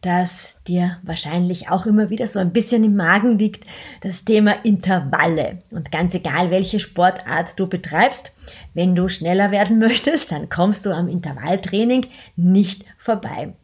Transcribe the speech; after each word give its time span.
das 0.00 0.60
dir 0.66 0.98
wahrscheinlich 1.02 1.68
auch 1.68 1.86
immer 1.86 2.10
wieder 2.10 2.26
so 2.26 2.38
ein 2.38 2.52
bisschen 2.52 2.84
im 2.84 2.96
Magen 2.96 3.38
liegt, 3.38 3.64
das 4.02 4.24
Thema 4.24 4.52
Intervalle. 4.64 5.62
Und 5.70 5.90
ganz 5.90 6.14
egal, 6.14 6.50
welche 6.50 6.80
Sportart 6.80 7.58
du 7.58 7.66
betreibst, 7.66 8.34
wenn 8.74 8.94
du 8.94 9.08
schneller 9.08 9.50
werden 9.50 9.78
möchtest, 9.80 10.30
dann 10.30 10.48
kommst 10.48 10.86
du 10.86 10.90
am 10.90 11.08
Intervalltraining 11.08 12.06
nicht 12.36 12.84
vorbei. 12.98 13.54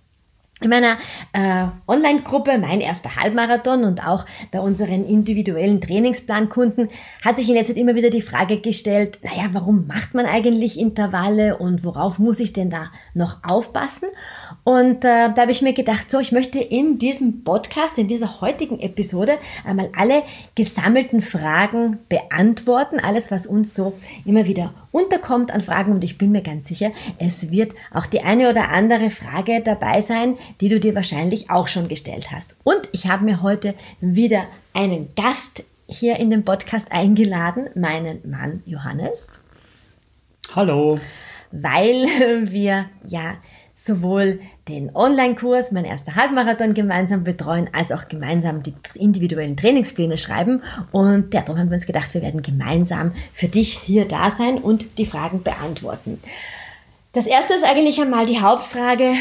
In 0.62 0.70
meiner 0.70 0.96
äh, 1.32 1.66
Online-Gruppe, 1.88 2.58
mein 2.58 2.80
erster 2.80 3.16
Halbmarathon 3.16 3.84
und 3.84 4.06
auch 4.06 4.24
bei 4.50 4.60
unseren 4.60 5.06
individuellen 5.06 5.80
Trainingsplankunden 5.80 6.88
hat 7.24 7.36
sich 7.36 7.48
in 7.48 7.54
letzter 7.54 7.74
Zeit 7.74 7.80
immer 7.80 7.94
wieder 7.94 8.10
die 8.10 8.22
Frage 8.22 8.60
gestellt, 8.60 9.18
naja, 9.22 9.48
warum 9.52 9.86
macht 9.86 10.14
man 10.14 10.26
eigentlich 10.26 10.78
Intervalle 10.78 11.56
und 11.56 11.84
worauf 11.84 12.18
muss 12.18 12.40
ich 12.40 12.52
denn 12.52 12.70
da 12.70 12.90
noch 13.14 13.38
aufpassen? 13.42 14.08
Und 14.64 15.04
äh, 15.04 15.32
da 15.34 15.36
habe 15.36 15.50
ich 15.50 15.62
mir 15.62 15.72
gedacht, 15.72 16.10
so, 16.10 16.20
ich 16.20 16.32
möchte 16.32 16.58
in 16.60 16.98
diesem 16.98 17.42
Podcast, 17.42 17.98
in 17.98 18.08
dieser 18.08 18.40
heutigen 18.40 18.78
Episode 18.78 19.38
einmal 19.66 19.90
alle 19.96 20.22
gesammelten 20.54 21.22
Fragen 21.22 21.98
beantworten, 22.08 23.00
alles, 23.00 23.30
was 23.30 23.46
uns 23.46 23.74
so 23.74 23.94
immer 24.24 24.46
wieder 24.46 24.74
unterkommt 24.92 25.50
an 25.52 25.62
Fragen 25.62 25.92
und 25.92 26.04
ich 26.04 26.18
bin 26.18 26.30
mir 26.30 26.42
ganz 26.42 26.68
sicher, 26.68 26.92
es 27.18 27.50
wird 27.50 27.72
auch 27.92 28.06
die 28.06 28.20
eine 28.20 28.50
oder 28.50 28.68
andere 28.68 29.10
Frage 29.10 29.62
dabei 29.62 30.02
sein, 30.02 30.36
die 30.60 30.68
du 30.68 30.80
dir 30.80 30.94
wahrscheinlich 30.94 31.50
auch 31.50 31.68
schon 31.68 31.88
gestellt 31.88 32.30
hast. 32.30 32.56
Und 32.64 32.88
ich 32.92 33.08
habe 33.08 33.24
mir 33.24 33.42
heute 33.42 33.74
wieder 34.00 34.44
einen 34.74 35.14
Gast 35.14 35.64
hier 35.86 36.18
in 36.18 36.30
den 36.30 36.44
Podcast 36.44 36.90
eingeladen, 36.90 37.68
meinen 37.74 38.28
Mann 38.28 38.62
Johannes. 38.66 39.40
Hallo. 40.54 40.98
Weil 41.50 42.06
wir 42.50 42.86
ja 43.06 43.36
sowohl 43.74 44.40
den 44.68 44.94
Online-Kurs, 44.94 45.72
mein 45.72 45.84
erster 45.84 46.14
Halbmarathon 46.14 46.74
gemeinsam 46.74 47.24
betreuen, 47.24 47.68
als 47.72 47.90
auch 47.90 48.08
gemeinsam 48.08 48.62
die 48.62 48.74
individuellen 48.94 49.56
Trainingspläne 49.56 50.18
schreiben. 50.18 50.62
Und 50.92 51.34
darum 51.34 51.58
haben 51.58 51.70
wir 51.70 51.74
uns 51.74 51.86
gedacht, 51.86 52.14
wir 52.14 52.22
werden 52.22 52.42
gemeinsam 52.42 53.12
für 53.32 53.48
dich 53.48 53.78
hier 53.78 54.06
da 54.06 54.30
sein 54.30 54.58
und 54.58 54.98
die 54.98 55.06
Fragen 55.06 55.42
beantworten. 55.42 56.20
Das 57.12 57.26
erste 57.26 57.52
ist 57.52 57.64
eigentlich 57.64 58.00
einmal 58.00 58.24
die 58.24 58.40
Hauptfrage, 58.40 59.12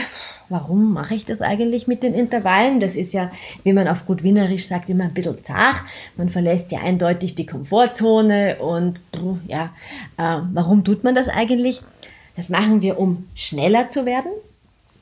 warum 0.48 0.94
mache 0.94 1.14
ich 1.14 1.26
das 1.26 1.42
eigentlich 1.42 1.88
mit 1.88 2.04
den 2.04 2.14
Intervallen? 2.14 2.80
Das 2.80 2.96
ist 2.96 3.12
ja, 3.12 3.32
wie 3.64 3.74
man 3.74 3.90
auf 3.90 4.06
gut 4.06 4.24
Wienerisch 4.24 4.66
sagt, 4.66 4.90
immer 4.90 5.04
ein 5.04 5.14
bisschen 5.14 5.44
zart. 5.44 5.76
Man 6.16 6.30
verlässt 6.30 6.72
ja 6.72 6.80
eindeutig 6.80 7.36
die 7.36 7.46
Komfortzone 7.46 8.58
und 8.60 9.02
ja, 9.46 9.72
äh, 10.18 10.40
warum 10.54 10.86
tut 10.86 11.04
man 11.04 11.16
das 11.16 11.28
eigentlich? 11.28 11.82
Das 12.38 12.48
machen 12.48 12.82
wir, 12.82 12.98
um 12.98 13.28
schneller 13.36 13.90
zu 13.90 14.06
werden, 14.06 14.32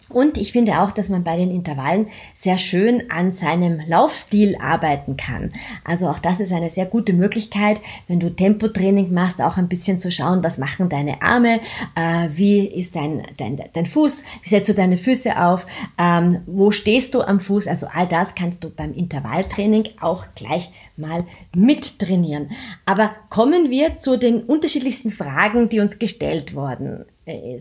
und 0.10 0.38
ich 0.38 0.52
finde 0.52 0.82
auch, 0.82 0.92
dass 0.92 1.10
man 1.10 1.24
bei 1.24 1.38
den 1.38 1.52
Intervallen 1.52 2.08
sehr 2.34 2.58
schön 2.58 3.12
an 3.12 3.32
seinem 3.32 3.80
Laufstil 3.88 4.58
arbeiten 4.60 5.18
kann. 5.18 5.54
Also 5.86 6.10
auch 6.10 6.20
das 6.20 6.40
ist 6.40 6.52
eine 6.52 6.70
sehr 6.70 6.88
gute 6.88 7.14
Möglichkeit, 7.14 7.80
wenn 8.08 8.20
du 8.20 8.30
Tempotraining 8.30 9.14
machst, 9.14 9.42
auch 9.42 9.58
ein 9.58 9.70
bisschen 9.70 10.00
zu 10.00 10.12
schauen, 10.12 10.44
was 10.44 10.58
machen 10.58 10.90
deine 10.90 11.22
Arme, 11.22 11.60
äh, 11.96 12.30
wie 12.34 12.66
ist 12.66 12.96
dein, 12.96 13.24
dein, 13.38 13.62
dein 13.74 13.86
Fuß, 13.86 14.24
wie 14.42 14.50
setzt 14.50 14.70
du 14.70 14.74
deine 14.74 14.98
Füße 14.98 15.40
auf, 15.40 15.66
ähm, 15.98 16.40
wo 16.48 16.72
stehst 16.72 17.14
du 17.14 17.22
am 17.22 17.40
Fuß. 17.40 17.68
Also 17.68 17.88
all 17.94 18.08
das 18.08 18.34
kannst 18.34 18.64
du 18.64 18.70
beim 18.70 18.94
Intervalltraining 18.94 19.90
auch 20.02 20.26
gleich 20.34 20.72
mal 21.00 21.26
mittrainieren. 21.56 22.52
Aber 22.86 23.16
kommen 23.30 23.70
wir 23.70 23.96
zu 23.96 24.18
den 24.18 24.44
unterschiedlichsten 24.44 25.10
Fragen, 25.10 25.70
die 25.70 25.80
uns 25.80 26.00
gestellt 26.00 26.54
worden 26.54 27.06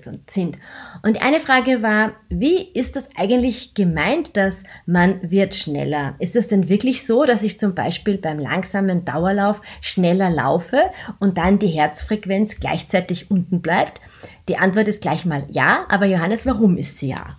und 0.07 0.31
sind. 0.31 0.59
Und 1.03 1.23
eine 1.23 1.41
Frage 1.41 1.83
war, 1.83 2.13
wie 2.29 2.63
ist 2.63 2.97
das 2.97 3.11
eigentlich 3.17 3.75
gemeint, 3.75 4.37
dass 4.37 4.65
man 4.87 5.31
wird 5.31 5.55
schneller? 5.55 6.15
Ist 6.19 6.37
es 6.37 6.49
denn 6.49 6.69
wirklich 6.69 7.07
so, 7.07 7.25
dass 7.25 7.43
ich 7.43 7.59
zum 7.59 7.75
Beispiel 7.75 8.19
beim 8.19 8.39
langsamen 8.39 9.05
Dauerlauf 9.05 9.61
schneller 9.81 10.31
laufe 10.31 10.91
und 11.19 11.39
dann 11.39 11.59
die 11.59 11.69
Herzfrequenz 11.69 12.61
gleichzeitig 12.61 13.31
unten 13.31 13.61
bleibt? 13.61 14.01
Die 14.49 14.57
Antwort 14.57 14.89
ist 14.89 15.03
gleich 15.03 15.25
mal 15.25 15.45
ja, 15.51 15.85
aber 15.89 16.07
Johannes, 16.07 16.47
warum 16.47 16.79
ist 16.79 16.99
sie 16.99 17.09
ja? 17.11 17.37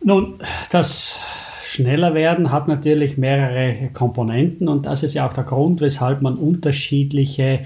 Nun, 0.00 0.38
das 0.70 1.18
schneller 1.68 2.14
werden 2.14 2.50
hat 2.50 2.68
natürlich 2.68 3.18
mehrere 3.18 3.90
Komponenten 3.92 4.68
und 4.68 4.86
das 4.86 5.02
ist 5.02 5.14
ja 5.14 5.26
auch 5.26 5.32
der 5.32 5.44
Grund, 5.44 5.80
weshalb 5.80 6.22
man 6.22 6.36
unterschiedliche 6.36 7.60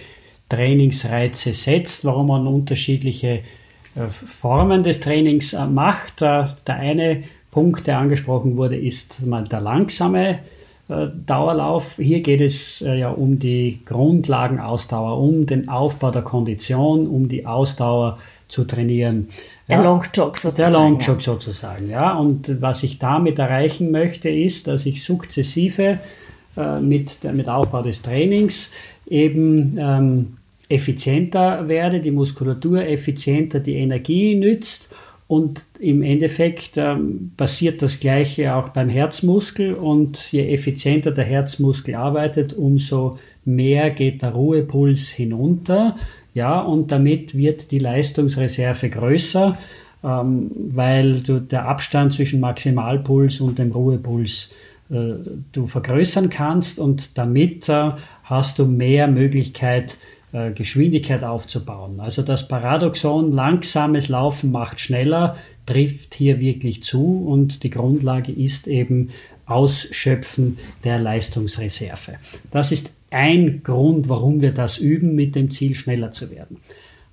Trainingsreize 0.48 1.52
setzt, 1.52 2.04
warum 2.04 2.28
man 2.28 2.46
unterschiedliche 2.46 3.38
äh, 3.94 4.08
Formen 4.08 4.82
des 4.82 5.00
Trainings 5.00 5.52
äh, 5.52 5.66
macht. 5.66 6.20
Äh, 6.20 6.44
der 6.66 6.76
eine 6.76 7.22
Punkt, 7.50 7.86
der 7.86 7.98
angesprochen 7.98 8.56
wurde, 8.56 8.76
ist 8.76 9.26
mal 9.26 9.44
der 9.44 9.60
langsame 9.60 10.40
Dauerlauf. 10.88 11.96
Hier 11.96 12.20
geht 12.20 12.40
es 12.42 12.80
ja 12.80 13.10
um 13.10 13.38
die 13.38 13.80
Grundlagenausdauer, 13.86 15.22
um 15.22 15.46
den 15.46 15.68
Aufbau 15.68 16.10
der 16.10 16.22
Kondition, 16.22 17.06
um 17.06 17.28
die 17.28 17.46
Ausdauer 17.46 18.18
zu 18.52 18.64
trainieren. 18.64 19.28
Der 19.66 19.78
ja, 19.78 19.82
Long 19.82 20.04
Jog 20.12 20.36
sozusagen. 20.36 20.56
Der 20.56 20.70
Long 20.70 21.00
Jog 21.00 21.22
sozusagen, 21.22 21.88
ja. 21.88 22.14
Und 22.18 22.60
was 22.60 22.82
ich 22.82 22.98
damit 22.98 23.38
erreichen 23.38 23.90
möchte, 23.90 24.28
ist, 24.28 24.66
dass 24.66 24.84
ich 24.84 25.02
sukzessive 25.02 25.98
äh, 26.56 26.80
mit, 26.80 27.24
mit 27.24 27.48
Aufbau 27.48 27.82
des 27.82 28.02
Trainings 28.02 28.70
eben 29.06 29.78
ähm, 29.78 30.36
effizienter 30.68 31.66
werde, 31.66 32.00
die 32.00 32.10
Muskulatur 32.10 32.84
effizienter 32.84 33.58
die 33.58 33.76
Energie 33.76 34.34
nützt 34.34 34.90
und 35.28 35.64
im 35.78 36.02
Endeffekt 36.02 36.76
ähm, 36.76 37.32
passiert 37.38 37.80
das 37.80 38.00
Gleiche 38.00 38.54
auch 38.54 38.68
beim 38.68 38.90
Herzmuskel 38.90 39.72
und 39.72 40.30
je 40.30 40.52
effizienter 40.52 41.10
der 41.10 41.24
Herzmuskel 41.24 41.94
arbeitet, 41.94 42.52
umso 42.52 43.18
mehr 43.46 43.90
geht 43.90 44.20
der 44.20 44.32
Ruhepuls 44.32 45.08
hinunter. 45.08 45.96
Ja, 46.34 46.60
und 46.60 46.92
damit 46.92 47.36
wird 47.36 47.70
die 47.70 47.78
Leistungsreserve 47.78 48.88
größer, 48.88 49.56
ähm, 50.02 50.50
weil 50.70 51.20
du, 51.20 51.40
der 51.40 51.66
Abstand 51.66 52.12
zwischen 52.14 52.40
Maximalpuls 52.40 53.40
und 53.40 53.58
dem 53.58 53.72
Ruhepuls 53.72 54.52
äh, 54.90 55.14
du 55.52 55.66
vergrößern 55.66 56.30
kannst 56.30 56.78
und 56.78 57.16
damit 57.16 57.68
äh, 57.68 57.90
hast 58.24 58.58
du 58.58 58.64
mehr 58.64 59.08
Möglichkeit, 59.08 59.96
äh, 60.32 60.52
Geschwindigkeit 60.52 61.22
aufzubauen. 61.22 62.00
Also 62.00 62.22
das 62.22 62.48
Paradoxon 62.48 63.30
langsames 63.32 64.08
Laufen 64.08 64.52
macht 64.52 64.80
schneller, 64.80 65.36
trifft 65.66 66.14
hier 66.14 66.40
wirklich 66.40 66.82
zu 66.82 67.24
und 67.26 67.62
die 67.62 67.70
Grundlage 67.70 68.32
ist 68.32 68.66
eben 68.66 69.10
Ausschöpfen 69.46 70.58
der 70.84 70.98
Leistungsreserve. 70.98 72.14
Das 72.50 72.72
ist 72.72 72.90
ein 73.12 73.62
Grund, 73.62 74.08
warum 74.08 74.40
wir 74.40 74.52
das 74.52 74.78
üben, 74.78 75.14
mit 75.14 75.34
dem 75.34 75.50
Ziel 75.50 75.74
schneller 75.74 76.10
zu 76.10 76.30
werden. 76.30 76.58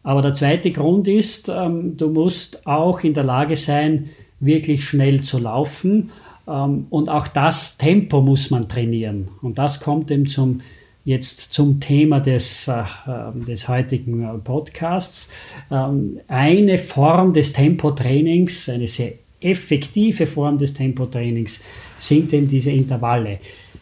Aber 0.03 0.21
der 0.21 0.33
zweite 0.33 0.71
Grund 0.71 1.07
ist, 1.07 1.49
ähm, 1.49 1.97
du 1.97 2.09
musst 2.09 2.65
auch 2.65 3.01
in 3.01 3.13
der 3.13 3.23
Lage 3.23 3.55
sein, 3.55 4.09
wirklich 4.39 4.85
schnell 4.85 5.21
zu 5.21 5.39
laufen. 5.39 6.11
Ähm, 6.47 6.87
und 6.89 7.09
auch 7.09 7.27
das 7.27 7.77
Tempo 7.77 8.21
muss 8.21 8.49
man 8.49 8.69
trainieren. 8.69 9.27
Und 9.41 9.57
das 9.57 9.79
kommt 9.79 10.09
eben 10.11 10.25
zum 10.25 10.61
jetzt 11.05 11.51
zum 11.53 11.79
Thema 11.79 12.19
des, 12.19 12.67
äh, 12.67 12.83
ähm, 13.07 13.45
des 13.45 13.67
heutigen 13.67 14.23
äh, 14.23 14.37
Podcasts. 14.37 15.27
Ähm, 15.71 16.19
eine 16.27 16.77
Form 16.77 17.33
des 17.33 17.53
Tempotrainings, 17.53 18.69
eine 18.69 18.87
sehr 18.87 19.13
effektive 19.41 20.27
Form 20.27 20.57
des 20.57 20.73
Tempotrainings, 20.73 21.61
sind 21.97 22.31
eben 22.33 22.49
diese 22.49 22.71
Intervalle. 22.71 23.39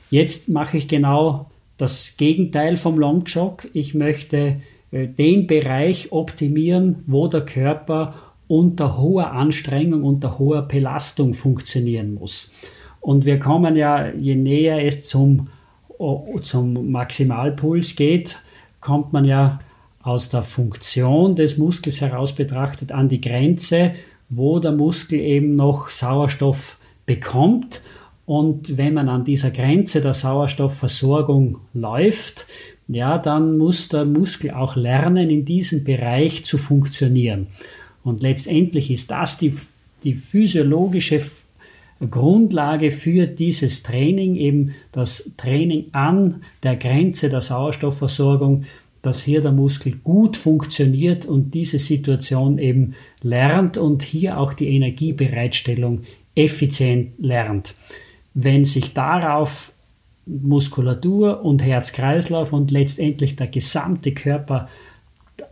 Jetzt 0.10 0.48
mache 0.48 0.78
ich 0.78 0.88
genau 0.88 1.48
das 1.78 2.16
Gegenteil 2.18 2.78
vom 2.78 2.98
Long 2.98 3.24
Jog. 3.26 3.68
Ich 3.74 3.94
möchte 3.94 4.58
äh, 4.92 5.08
den 5.08 5.48
Bereich 5.48 6.12
optimieren, 6.12 7.04
wo 7.08 7.28
der 7.28 7.46
Körper 7.46 8.16
unter 8.48 8.98
hoher 8.98 9.32
Anstrengung, 9.32 10.04
unter 10.04 10.40
hoher 10.40 10.62
Belastung 10.62 11.34
funktionieren 11.34 12.14
muss. 12.14 12.52
Und 13.02 13.26
wir 13.26 13.40
kommen 13.40 13.76
ja, 13.76 14.10
je 14.12 14.36
näher 14.36 14.84
es 14.86 15.08
zum 15.08 15.48
zum 16.42 16.92
Maximalpuls 16.92 17.96
geht, 17.96 18.38
kommt 18.82 19.14
man 19.14 19.26
ja 19.26 19.60
aus 20.02 20.30
der 20.30 20.44
Funktion 20.44 21.36
des 21.36 21.58
Muskels 21.58 22.02
heraus 22.02 22.34
betrachtet 22.34 22.92
an 22.92 23.10
die 23.10 23.20
Grenze, 23.20 23.94
wo 24.30 24.60
der 24.60 24.72
Muskel 24.72 25.20
eben 25.20 25.56
noch 25.56 25.90
Sauerstoff 25.90 26.78
bekommt. 27.06 27.82
Und 28.28 28.78
wenn 28.78 28.94
man 28.94 29.08
an 29.08 29.24
dieser 29.24 29.52
Grenze 29.52 30.02
der 30.02 30.12
Sauerstoffversorgung 30.12 31.60
läuft, 31.74 32.46
ja, 32.90 33.18
dann 33.18 33.58
muss 33.58 33.88
der 33.88 34.06
Muskel 34.06 34.52
auch 34.52 34.76
lernen, 34.76 35.30
in 35.30 35.46
diesem 35.46 35.86
Bereich 35.86 36.44
zu 36.44 36.58
funktionieren. 36.58 37.48
Und 38.04 38.22
letztendlich 38.22 38.92
ist 38.92 39.12
das 39.12 39.38
die, 39.38 39.54
die 40.04 40.14
physiologische 40.14 41.22
Grundlage 42.02 42.92
für 42.92 43.28
dieses 43.28 43.82
Training, 43.82 44.36
eben 44.36 44.74
das 44.92 45.32
Training 45.38 45.86
an 45.94 46.44
der 46.64 46.76
Grenze 46.76 47.30
der 47.30 47.40
Sauerstoffversorgung, 47.40 48.66
dass 49.04 49.24
hier 49.24 49.40
der 49.40 49.54
Muskel 49.54 49.94
gut 50.04 50.36
funktioniert 50.36 51.26
und 51.26 51.54
diese 51.54 51.80
Situation 51.80 52.58
eben 52.58 52.94
lernt 53.22 53.78
und 53.78 54.04
hier 54.04 54.38
auch 54.38 54.52
die 54.52 54.68
Energiebereitstellung 54.76 56.02
effizient 56.36 57.14
lernt. 57.20 57.74
Wenn 58.40 58.66
sich 58.66 58.94
darauf 58.94 59.72
Muskulatur 60.28 61.44
und 61.44 61.64
Herz-Kreislauf 61.64 62.54
und 62.54 62.70
letztendlich 62.70 63.36
der 63.36 63.48
gesamte 63.48 64.14
Körper 64.14 64.68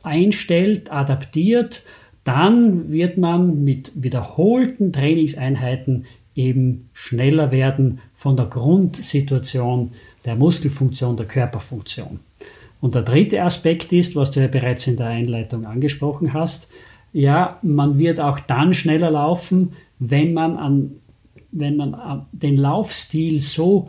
einstellt, 0.04 0.92
adaptiert, 0.92 1.82
dann 2.26 2.92
wird 2.92 3.18
man 3.18 3.64
mit 3.64 3.92
wiederholten 3.96 4.94
Trainingseinheiten 4.94 6.06
eben 6.36 6.90
schneller 6.94 7.52
werden 7.52 8.02
von 8.14 8.38
der 8.38 8.46
Grundsituation 8.46 9.92
der 10.26 10.36
Muskelfunktion, 10.36 11.18
der 11.18 11.26
Körperfunktion. 11.26 12.20
Und 12.82 12.94
der 12.94 13.02
dritte 13.02 13.42
Aspekt 13.42 13.94
ist, 13.94 14.16
was 14.16 14.30
du 14.30 14.42
ja 14.42 14.48
bereits 14.48 14.86
in 14.86 14.98
der 14.98 15.08
Einleitung 15.08 15.66
angesprochen 15.66 16.34
hast, 16.34 16.68
ja, 17.14 17.58
man 17.64 17.98
wird 17.98 18.20
auch 18.20 18.40
dann 18.40 18.76
schneller 18.76 19.10
laufen, 19.10 19.74
wenn 19.98 20.34
man, 20.34 20.58
an, 20.58 20.92
wenn 21.56 21.78
man 21.78 22.26
den 22.32 22.58
Laufstil 22.58 23.42
so 23.42 23.86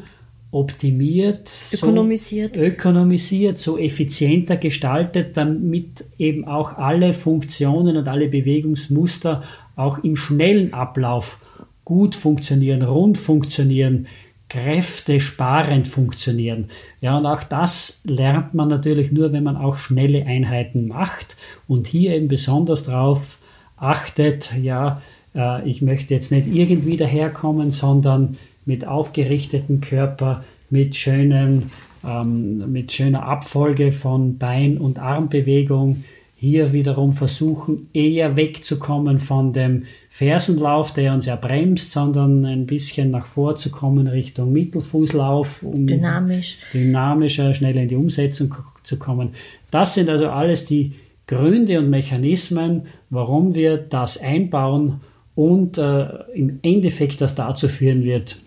optimiert, 0.53 1.51
ökonomisiert. 1.73 2.57
So 2.57 2.63
ökonomisiert, 2.63 3.59
so 3.59 3.79
effizienter 3.79 4.57
gestaltet, 4.57 5.37
damit 5.37 6.05
eben 6.19 6.47
auch 6.47 6.79
alle 6.79 7.13
Funktionen 7.13 7.97
und 7.97 8.09
alle 8.09 8.29
Bewegungsmuster 8.29 9.43
auch 9.75 9.99
im 9.99 10.17
schnellen 10.17 10.73
Ablauf 10.73 11.41
gut 11.85 12.15
funktionieren, 12.15 12.83
rund 12.83 13.19
funktionieren, 13.19 14.07
kräftesparend 14.49 15.89
funktionieren. 15.89 16.69
Ja, 17.01 17.19
und 17.19 17.27
auch 17.27 17.43
das 17.43 18.01
lernt 18.05 18.55
man 18.55 18.69
natürlich 18.69 19.11
nur, 19.11 19.33
wenn 19.33 19.43
man 19.43 19.57
auch 19.57 19.77
schnelle 19.77 20.25
Einheiten 20.25 20.87
macht 20.87 21.37
und 21.67 21.87
hier 21.87 22.15
eben 22.15 22.29
besonders 22.29 22.85
darauf 22.85 23.39
achtet, 23.77 24.55
ja, 24.57 25.03
äh, 25.37 25.69
ich 25.69 25.83
möchte 25.83 26.15
jetzt 26.15 26.33
nicht 26.33 26.47
irgendwie 26.47 26.97
daherkommen, 26.97 27.71
sondern 27.71 28.37
mit 28.65 28.87
aufgerichtetem 28.87 29.81
Körper, 29.81 30.45
mit, 30.71 30.97
schönen, 30.97 31.71
ähm, 32.05 32.73
mit 32.73 32.93
schöner 32.93 33.25
Abfolge 33.25 33.93
von 33.93 34.39
Bein- 34.39 34.79
und 34.79 34.99
Armbewegung. 34.99 36.05
Hier 36.39 36.73
wiederum 36.73 37.15
versuchen, 37.15 37.89
eher 37.95 38.37
wegzukommen 38.37 39.19
von 39.19 39.55
dem 39.55 39.85
Fersenlauf, 40.11 40.93
der 40.93 41.15
uns 41.15 41.25
ja 41.25 41.35
bremst, 41.37 41.93
sondern 41.93 42.45
ein 42.45 42.67
bisschen 42.67 43.11
nach 43.11 43.27
vorzukommen 43.27 44.07
Richtung 44.07 44.53
Mittelfußlauf, 44.53 45.63
um 45.63 45.87
dynamisch. 45.87 46.59
dynamischer, 46.75 47.55
schneller 47.55 47.83
in 47.83 47.89
die 47.89 47.97
Umsetzung 47.97 48.55
zu 48.83 48.99
kommen. 48.99 49.31
Das 49.71 49.95
sind 49.95 50.11
also 50.11 50.29
alles 50.29 50.67
die 50.67 50.93
Gründe 51.27 51.79
und 51.79 51.89
Mechanismen, 51.89 52.83
warum 53.09 53.55
wir 53.55 53.79
das 53.79 54.19
einbauen 54.19 55.01
und 55.37 55.79
äh, 55.79 56.09
im 56.35 56.59
Endeffekt 56.63 57.21
das 57.21 57.37
dazu 57.37 57.69
führen 57.69 58.03
wird, 58.03 58.41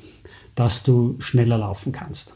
dass 0.55 0.83
du 0.83 1.15
schneller 1.19 1.57
laufen 1.57 1.93
kannst. 1.93 2.35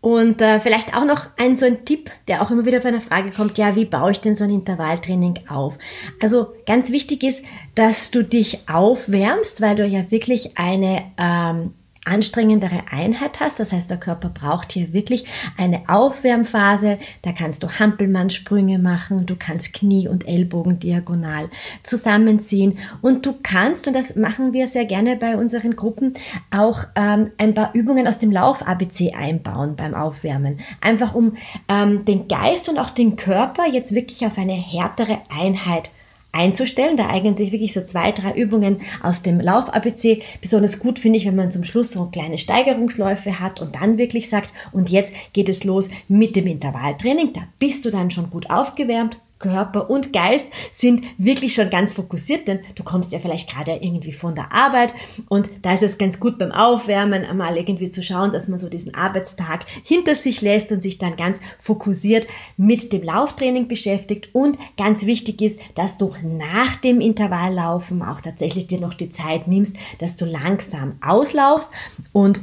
Und 0.00 0.40
äh, 0.40 0.60
vielleicht 0.60 0.96
auch 0.96 1.04
noch 1.04 1.26
ein 1.38 1.56
so 1.56 1.66
ein 1.66 1.84
Tipp, 1.84 2.10
der 2.28 2.40
auch 2.42 2.52
immer 2.52 2.64
wieder 2.64 2.78
bei 2.78 2.88
einer 2.88 3.00
Frage 3.00 3.30
kommt, 3.30 3.58
ja, 3.58 3.74
wie 3.74 3.84
baue 3.84 4.12
ich 4.12 4.20
denn 4.20 4.36
so 4.36 4.44
ein 4.44 4.50
Intervalltraining 4.50 5.40
auf? 5.48 5.78
Also 6.20 6.54
ganz 6.66 6.92
wichtig 6.92 7.24
ist, 7.24 7.44
dass 7.74 8.12
du 8.12 8.22
dich 8.22 8.68
aufwärmst, 8.68 9.60
weil 9.60 9.74
du 9.74 9.84
ja 9.84 10.08
wirklich 10.10 10.56
eine 10.56 11.02
ähm, 11.18 11.72
anstrengendere 12.04 12.84
Einheit 12.90 13.40
hast. 13.40 13.60
Das 13.60 13.72
heißt, 13.72 13.90
der 13.90 13.98
Körper 13.98 14.30
braucht 14.30 14.72
hier 14.72 14.92
wirklich 14.92 15.26
eine 15.56 15.82
Aufwärmphase. 15.88 16.98
Da 17.22 17.32
kannst 17.32 17.62
du 17.62 17.68
Hampelmannsprünge 17.68 18.78
machen, 18.78 19.26
du 19.26 19.36
kannst 19.36 19.74
Knie 19.74 20.08
und 20.08 20.26
Ellbogen 20.26 20.78
diagonal 20.78 21.48
zusammenziehen 21.82 22.78
und 23.02 23.26
du 23.26 23.34
kannst, 23.42 23.86
und 23.86 23.94
das 23.94 24.16
machen 24.16 24.52
wir 24.52 24.66
sehr 24.66 24.84
gerne 24.84 25.16
bei 25.16 25.36
unseren 25.36 25.74
Gruppen, 25.74 26.14
auch 26.50 26.84
ähm, 26.94 27.30
ein 27.38 27.54
paar 27.54 27.74
Übungen 27.74 28.06
aus 28.06 28.18
dem 28.18 28.32
Lauf-ABC 28.32 29.12
einbauen 29.12 29.76
beim 29.76 29.94
Aufwärmen. 29.94 30.60
Einfach 30.80 31.14
um 31.14 31.36
ähm, 31.68 32.04
den 32.04 32.28
Geist 32.28 32.68
und 32.68 32.78
auch 32.78 32.90
den 32.90 33.16
Körper 33.16 33.66
jetzt 33.66 33.94
wirklich 33.94 34.24
auf 34.24 34.38
eine 34.38 34.54
härtere 34.54 35.18
Einheit 35.28 35.90
einzustellen. 36.32 36.96
Da 36.96 37.08
eignen 37.08 37.36
sich 37.36 37.52
wirklich 37.52 37.72
so 37.72 37.82
zwei, 37.82 38.12
drei 38.12 38.32
Übungen 38.34 38.78
aus 39.02 39.22
dem 39.22 39.40
Lauf-ABC. 39.40 40.22
Besonders 40.40 40.78
gut 40.78 40.98
finde 40.98 41.18
ich, 41.18 41.26
wenn 41.26 41.36
man 41.36 41.50
zum 41.50 41.64
Schluss 41.64 41.90
so 41.90 42.06
kleine 42.06 42.38
Steigerungsläufe 42.38 43.40
hat 43.40 43.60
und 43.60 43.74
dann 43.74 43.98
wirklich 43.98 44.28
sagt, 44.28 44.52
und 44.72 44.90
jetzt 44.90 45.14
geht 45.32 45.48
es 45.48 45.64
los 45.64 45.90
mit 46.08 46.36
dem 46.36 46.46
Intervalltraining. 46.46 47.32
Da 47.32 47.42
bist 47.58 47.84
du 47.84 47.90
dann 47.90 48.10
schon 48.10 48.30
gut 48.30 48.50
aufgewärmt, 48.50 49.18
Körper 49.38 49.90
und 49.90 50.12
Geist 50.12 50.48
sind 50.72 51.02
wirklich 51.18 51.54
schon 51.54 51.70
ganz 51.70 51.92
fokussiert, 51.92 52.48
denn 52.48 52.60
du 52.74 52.82
kommst 52.82 53.12
ja 53.12 53.18
vielleicht 53.18 53.50
gerade 53.50 53.72
irgendwie 53.72 54.12
von 54.12 54.34
der 54.34 54.52
Arbeit 54.52 54.94
und 55.28 55.50
da 55.62 55.74
ist 55.74 55.82
es 55.82 55.98
ganz 55.98 56.20
gut 56.20 56.38
beim 56.38 56.52
Aufwärmen 56.52 57.24
einmal 57.24 57.56
irgendwie 57.56 57.90
zu 57.90 58.02
schauen, 58.02 58.32
dass 58.32 58.48
man 58.48 58.58
so 58.58 58.68
diesen 58.68 58.94
Arbeitstag 58.94 59.66
hinter 59.84 60.14
sich 60.14 60.40
lässt 60.40 60.72
und 60.72 60.82
sich 60.82 60.98
dann 60.98 61.16
ganz 61.16 61.40
fokussiert 61.60 62.26
mit 62.56 62.92
dem 62.92 63.02
Lauftraining 63.02 63.68
beschäftigt. 63.68 64.28
Und 64.32 64.58
ganz 64.76 65.06
wichtig 65.06 65.40
ist, 65.42 65.60
dass 65.74 65.98
du 65.98 66.12
nach 66.22 66.76
dem 66.76 67.00
Intervalllaufen 67.00 68.02
auch 68.02 68.20
tatsächlich 68.20 68.66
dir 68.66 68.80
noch 68.80 68.94
die 68.94 69.10
Zeit 69.10 69.48
nimmst, 69.48 69.76
dass 69.98 70.16
du 70.16 70.24
langsam 70.24 70.96
auslaufst 71.00 71.70
und 72.12 72.40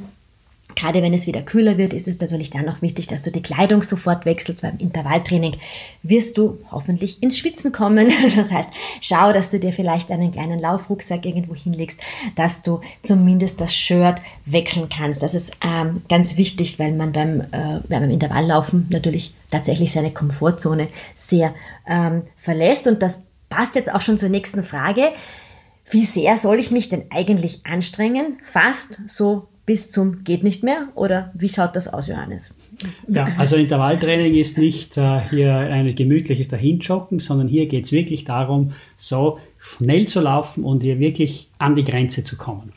Gerade 0.75 1.01
wenn 1.01 1.13
es 1.13 1.25
wieder 1.25 1.41
kühler 1.41 1.77
wird, 1.77 1.93
ist 1.93 2.07
es 2.07 2.19
natürlich 2.19 2.49
dann 2.49 2.67
auch 2.67 2.81
wichtig, 2.81 3.07
dass 3.07 3.21
du 3.21 3.31
die 3.31 3.41
Kleidung 3.41 3.81
sofort 3.81 4.25
wechselst. 4.25 4.61
Beim 4.61 4.77
Intervalltraining 4.77 5.57
wirst 6.03 6.37
du 6.37 6.59
hoffentlich 6.71 7.23
ins 7.23 7.37
Schwitzen 7.37 7.71
kommen. 7.71 8.11
Das 8.35 8.51
heißt, 8.51 8.69
schau, 9.01 9.31
dass 9.31 9.49
du 9.49 9.59
dir 9.59 9.71
vielleicht 9.71 10.11
einen 10.11 10.31
kleinen 10.31 10.59
Laufrucksack 10.59 11.25
irgendwo 11.25 11.55
hinlegst, 11.55 11.99
dass 12.35 12.61
du 12.61 12.81
zumindest 13.01 13.61
das 13.61 13.73
Shirt 13.73 14.21
wechseln 14.45 14.89
kannst. 14.89 15.23
Das 15.23 15.33
ist 15.33 15.51
ähm, 15.63 16.01
ganz 16.09 16.35
wichtig, 16.37 16.77
weil 16.79 16.91
man 16.91 17.13
beim, 17.13 17.41
äh, 17.41 17.79
beim 17.87 18.09
Intervalllaufen 18.09 18.87
natürlich 18.89 19.33
tatsächlich 19.51 19.93
seine 19.93 20.11
Komfortzone 20.11 20.89
sehr 21.13 21.53
ähm, 21.87 22.23
verlässt. 22.37 22.87
Und 22.87 23.01
das 23.01 23.23
passt 23.49 23.75
jetzt 23.75 23.93
auch 23.93 24.01
schon 24.01 24.17
zur 24.17 24.29
nächsten 24.29 24.63
Frage. 24.63 25.11
Wie 25.89 26.03
sehr 26.03 26.37
soll 26.37 26.59
ich 26.59 26.71
mich 26.71 26.89
denn 26.89 27.05
eigentlich 27.11 27.65
anstrengen? 27.65 28.39
Fast 28.43 29.01
so 29.07 29.47
bis 29.65 29.91
zum 29.91 30.23
geht 30.23 30.43
nicht 30.43 30.63
mehr? 30.63 30.89
Oder 30.95 31.31
wie 31.33 31.49
schaut 31.49 31.75
das 31.75 31.87
aus, 31.87 32.07
Johannes? 32.07 32.53
Ja, 33.07 33.27
also 33.37 33.55
Intervalltraining 33.55 34.35
ist 34.35 34.57
nicht 34.57 34.97
äh, 34.97 35.21
hier 35.29 35.55
ein 35.55 35.93
gemütliches 35.95 36.47
Dahinjoggen, 36.47 37.19
sondern 37.19 37.47
hier 37.47 37.67
geht 37.67 37.85
es 37.85 37.91
wirklich 37.91 38.25
darum, 38.25 38.71
so 38.97 39.39
schnell 39.57 40.07
zu 40.07 40.21
laufen 40.21 40.63
und 40.63 40.83
hier 40.83 40.99
wirklich 40.99 41.49
an 41.57 41.75
die 41.75 41.83
Grenze 41.83 42.23
zu 42.23 42.37
kommen. 42.37 42.71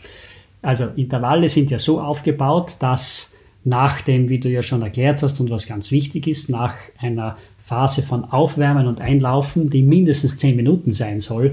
Also 0.62 0.86
Intervalle 0.96 1.48
sind 1.48 1.70
ja 1.70 1.78
so 1.78 2.00
aufgebaut, 2.00 2.76
dass 2.78 3.27
nach 3.68 4.00
dem, 4.00 4.28
wie 4.28 4.38
du 4.38 4.48
ja 4.48 4.62
schon 4.62 4.82
erklärt 4.82 5.22
hast 5.22 5.40
und 5.40 5.50
was 5.50 5.66
ganz 5.66 5.90
wichtig 5.90 6.26
ist, 6.26 6.48
nach 6.48 6.74
einer 6.98 7.36
Phase 7.58 8.02
von 8.02 8.24
Aufwärmen 8.24 8.86
und 8.86 9.00
Einlaufen, 9.00 9.70
die 9.70 9.82
mindestens 9.82 10.36
10 10.38 10.56
Minuten 10.56 10.90
sein 10.90 11.20
soll, 11.20 11.52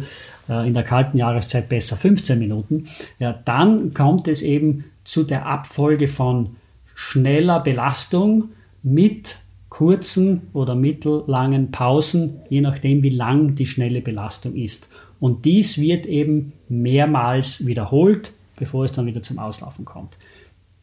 äh, 0.50 0.67
in 0.67 0.74
der 0.74 0.84
kalten 0.84 1.17
Jahreszeit 1.17 1.69
besser 1.69 1.98
15 1.98 2.39
Minuten, 2.39 2.86
ja, 3.19 3.34
dann 3.45 3.93
kommt 3.93 4.27
es 4.27 4.41
eben 4.41 4.86
zu 5.03 5.24
der 5.24 5.45
Abfolge 5.45 6.07
von 6.07 6.55
schneller 6.95 7.60
Belastung 7.60 8.50
mit 8.81 9.38
kurzen 9.69 10.43
oder 10.53 10.74
mittellangen 10.74 11.72
Pausen, 11.72 12.39
je 12.50 12.62
nachdem, 12.62 13.03
wie 13.03 13.10
lang 13.10 13.55
die 13.55 13.65
schnelle 13.65 14.01
Belastung 14.01 14.55
ist. 14.55 14.89
Und 15.19 15.43
dies 15.43 15.77
wird 15.77 16.05
eben 16.05 16.53
mehrmals 16.69 17.65
wiederholt, 17.65 18.31
bevor 18.57 18.86
es 18.86 18.93
dann 18.93 19.05
wieder 19.05 19.22
zum 19.22 19.38
Auslaufen 19.38 19.84
kommt. 19.84 20.17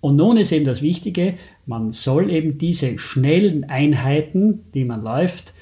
Und 0.03 0.17
nun 0.17 0.37
ist 0.37 0.51
eben 0.51 0.65
das 0.65 0.83
Wichtige, 0.83 1.35
man 1.65 1.93
soll 1.93 2.29
eben 2.29 2.59
diese 2.59 2.99
schnellen 2.99 3.71
Einheiten, 3.71 4.65
die 4.75 4.85
man 4.85 5.01
läuft, 5.01 5.55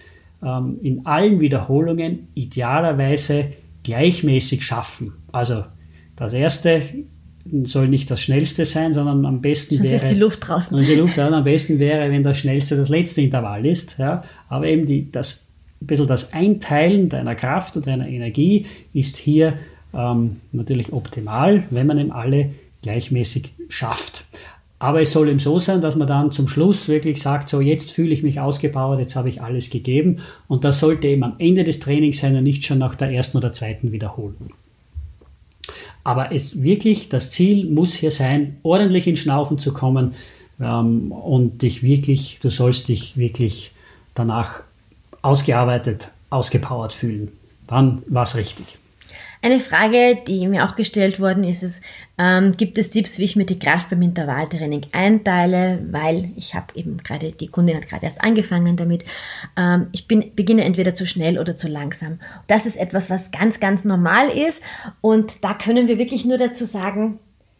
ähm, 0.42 0.78
in 0.80 1.04
allen 1.04 1.40
Wiederholungen 1.40 2.28
idealerweise 2.34 3.48
gleichmäßig 3.84 4.64
schaffen. 4.64 5.12
Also 5.30 5.64
das 6.16 6.32
erste 6.32 6.82
soll 7.64 7.88
nicht 7.88 8.10
das 8.10 8.22
schnellste 8.22 8.64
sein, 8.64 8.94
sondern 8.94 9.26
am 9.26 9.42
besten 9.42 9.74
Sonst 9.74 9.90
wäre. 9.90 10.02
ist 10.02 10.10
die 10.10 10.18
Luft 10.18 10.48
draußen. 10.48 10.78
Und 10.78 10.88
die 10.88 10.94
Luft 10.94 11.18
ja, 11.18 11.28
am 11.28 11.44
besten 11.44 11.78
wäre, 11.78 12.10
wenn 12.10 12.22
das 12.22 12.38
schnellste 12.38 12.78
das 12.78 12.88
letzte 12.88 13.20
Intervall 13.20 13.66
ist. 13.66 13.98
Ja. 13.98 14.24
Aber 14.48 14.66
eben 14.66 14.86
die, 14.86 15.12
das, 15.12 15.42
ein 15.82 15.86
bisschen 15.86 16.06
das 16.06 16.32
Einteilen 16.32 17.10
deiner 17.10 17.34
Kraft 17.34 17.76
und 17.76 17.86
deiner 17.86 18.08
Energie 18.08 18.64
ist 18.94 19.18
hier 19.18 19.56
ähm, 19.92 20.36
natürlich 20.52 20.94
optimal, 20.94 21.64
wenn 21.68 21.86
man 21.86 21.98
eben 21.98 22.12
alle 22.12 22.50
gleichmäßig 22.82 23.52
schafft. 23.68 24.24
Aber 24.78 25.02
es 25.02 25.12
soll 25.12 25.28
eben 25.28 25.38
so 25.38 25.58
sein, 25.58 25.82
dass 25.82 25.94
man 25.94 26.08
dann 26.08 26.32
zum 26.32 26.48
Schluss 26.48 26.88
wirklich 26.88 27.20
sagt, 27.20 27.50
so 27.50 27.60
jetzt 27.60 27.90
fühle 27.90 28.14
ich 28.14 28.22
mich 28.22 28.40
ausgepowert, 28.40 28.98
jetzt 28.98 29.14
habe 29.14 29.28
ich 29.28 29.42
alles 29.42 29.68
gegeben. 29.68 30.20
Und 30.48 30.64
das 30.64 30.80
sollte 30.80 31.06
eben 31.06 31.22
am 31.22 31.34
Ende 31.38 31.64
des 31.64 31.80
Trainings 31.80 32.20
sein 32.20 32.34
und 32.34 32.44
nicht 32.44 32.64
schon 32.64 32.78
nach 32.78 32.94
der 32.94 33.10
ersten 33.10 33.36
oder 33.36 33.52
zweiten 33.52 33.92
Wiederholung. 33.92 34.54
Aber 36.02 36.32
es 36.32 36.62
wirklich, 36.62 37.10
das 37.10 37.30
Ziel 37.30 37.68
muss 37.68 37.92
hier 37.92 38.10
sein, 38.10 38.56
ordentlich 38.62 39.06
in 39.06 39.18
Schnaufen 39.18 39.58
zu 39.58 39.74
kommen 39.74 40.14
ähm, 40.58 41.12
und 41.12 41.60
dich 41.60 41.82
wirklich, 41.82 42.38
du 42.40 42.48
sollst 42.48 42.88
dich 42.88 43.18
wirklich 43.18 43.72
danach 44.14 44.62
ausgearbeitet, 45.20 46.10
ausgepowert 46.30 46.94
fühlen. 46.94 47.28
Dann 47.66 48.02
war 48.06 48.22
es 48.22 48.34
richtig. 48.34 48.78
Eine 49.42 49.60
Frage, 49.60 50.18
die 50.26 50.46
mir 50.48 50.64
auch 50.66 50.76
gestellt 50.76 51.18
worden 51.18 51.44
ist, 51.44 51.62
ist, 51.62 51.82
ähm, 52.18 52.56
gibt 52.58 52.76
es 52.76 52.90
Tipps, 52.90 53.18
wie 53.18 53.24
ich 53.24 53.36
mir 53.36 53.46
die 53.46 53.58
Kraft 53.58 53.88
beim 53.88 54.02
Intervalltraining 54.02 54.82
einteile, 54.92 55.82
weil 55.90 56.30
ich 56.36 56.54
habe 56.54 56.66
eben 56.74 56.98
gerade, 56.98 57.32
die 57.32 57.48
Kundin 57.48 57.76
hat 57.76 57.88
gerade 57.88 58.04
erst 58.04 58.20
angefangen 58.20 58.76
damit, 58.76 59.04
ähm, 59.56 59.86
ich 59.92 60.06
bin, 60.06 60.34
beginne 60.34 60.64
entweder 60.64 60.94
zu 60.94 61.06
schnell 61.06 61.38
oder 61.38 61.56
zu 61.56 61.68
langsam. 61.68 62.20
Das 62.48 62.66
ist 62.66 62.76
etwas, 62.76 63.08
was 63.08 63.30
ganz, 63.30 63.60
ganz 63.60 63.86
normal 63.86 64.28
ist 64.28 64.62
und 65.00 65.42
da 65.42 65.54
können 65.54 65.88
wir 65.88 65.96
wirklich 65.96 66.26
nur 66.26 66.36
dazu 66.36 66.66
sagen, 66.66 67.18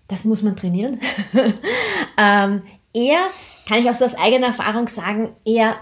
das 0.09 0.25
muss 0.25 0.43
man 0.43 0.57
trainieren. 0.57 1.01
ähm, 2.19 2.63
eher, 2.93 3.21
kann 3.67 3.79
ich 3.79 3.89
auch 3.89 3.95
so 3.95 4.05
aus 4.05 4.19
eigener 4.19 4.49
Erfahrung 4.49 4.89
sagen, 4.89 5.31
eher 5.47 5.77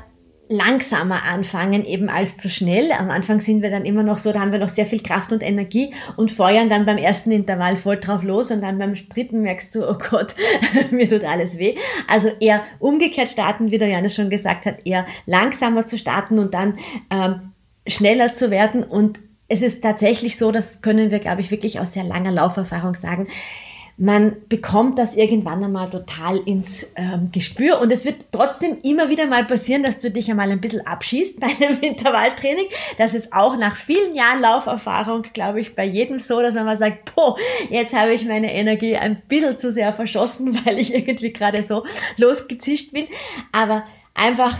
langsamer 0.48 1.24
anfangen 1.24 1.84
eben 1.84 2.08
als 2.08 2.38
zu 2.38 2.48
schnell. 2.48 2.92
Am 2.92 3.10
Anfang 3.10 3.40
sind 3.40 3.62
wir 3.62 3.70
dann 3.70 3.84
immer 3.84 4.02
noch 4.02 4.16
so, 4.16 4.32
da 4.32 4.40
haben 4.40 4.52
wir 4.52 4.58
noch 4.58 4.68
sehr 4.68 4.86
viel 4.86 5.02
Kraft 5.02 5.32
und 5.32 5.42
Energie 5.42 5.92
und 6.16 6.30
feuern 6.30 6.70
dann 6.70 6.86
beim 6.86 6.96
ersten 6.96 7.30
Intervall 7.30 7.76
voll 7.76 7.98
drauf 7.98 8.22
los 8.22 8.50
und 8.50 8.62
dann 8.62 8.78
beim 8.78 8.94
dritten 8.94 9.42
merkst 9.42 9.74
du, 9.74 9.88
oh 9.88 9.98
Gott, 10.10 10.34
mir 10.90 11.08
tut 11.08 11.24
alles 11.24 11.58
weh. 11.58 11.76
Also 12.06 12.30
eher 12.40 12.62
umgekehrt 12.78 13.28
starten, 13.28 13.70
wie 13.70 13.78
der 13.78 13.88
Janis 13.88 14.14
schon 14.14 14.30
gesagt 14.30 14.66
hat, 14.66 14.86
eher 14.86 15.06
langsamer 15.26 15.86
zu 15.86 15.98
starten 15.98 16.38
und 16.38 16.54
dann 16.54 16.78
ähm, 17.10 17.52
schneller 17.86 18.32
zu 18.32 18.50
werden 18.50 18.82
und 18.82 19.20
es 19.48 19.62
ist 19.62 19.82
tatsächlich 19.82 20.36
so, 20.36 20.52
das 20.52 20.82
können 20.82 21.10
wir, 21.10 21.20
glaube 21.20 21.40
ich, 21.40 21.50
wirklich 21.50 21.80
aus 21.80 21.94
sehr 21.94 22.04
langer 22.04 22.30
Lauferfahrung 22.30 22.94
sagen, 22.94 23.28
man 24.00 24.36
bekommt 24.48 24.96
das 24.96 25.16
irgendwann 25.16 25.62
einmal 25.62 25.90
total 25.90 26.38
ins 26.38 26.92
ähm, 26.94 27.30
Gespür 27.32 27.80
und 27.80 27.90
es 27.90 28.04
wird 28.04 28.26
trotzdem 28.30 28.78
immer 28.84 29.08
wieder 29.08 29.26
mal 29.26 29.44
passieren, 29.44 29.82
dass 29.82 29.98
du 29.98 30.08
dich 30.08 30.30
einmal 30.30 30.52
ein 30.52 30.60
bisschen 30.60 30.86
abschießt 30.86 31.40
bei 31.40 31.48
einem 31.48 31.80
Intervalltraining. 31.80 32.66
Das 32.96 33.12
ist 33.12 33.32
auch 33.32 33.58
nach 33.58 33.76
vielen 33.76 34.14
Jahren 34.14 34.40
Lauferfahrung, 34.40 35.22
glaube 35.34 35.60
ich, 35.60 35.74
bei 35.74 35.84
jedem 35.84 36.20
so, 36.20 36.40
dass 36.40 36.54
man 36.54 36.64
mal 36.64 36.76
sagt, 36.76 37.12
boah, 37.12 37.36
jetzt 37.70 37.92
habe 37.92 38.14
ich 38.14 38.24
meine 38.24 38.54
Energie 38.54 38.96
ein 38.96 39.20
bisschen 39.26 39.58
zu 39.58 39.72
sehr 39.72 39.92
verschossen, 39.92 40.56
weil 40.64 40.78
ich 40.78 40.94
irgendwie 40.94 41.32
gerade 41.32 41.64
so 41.64 41.84
losgezischt 42.16 42.92
bin. 42.92 43.08
Aber 43.50 43.82
einfach 44.14 44.58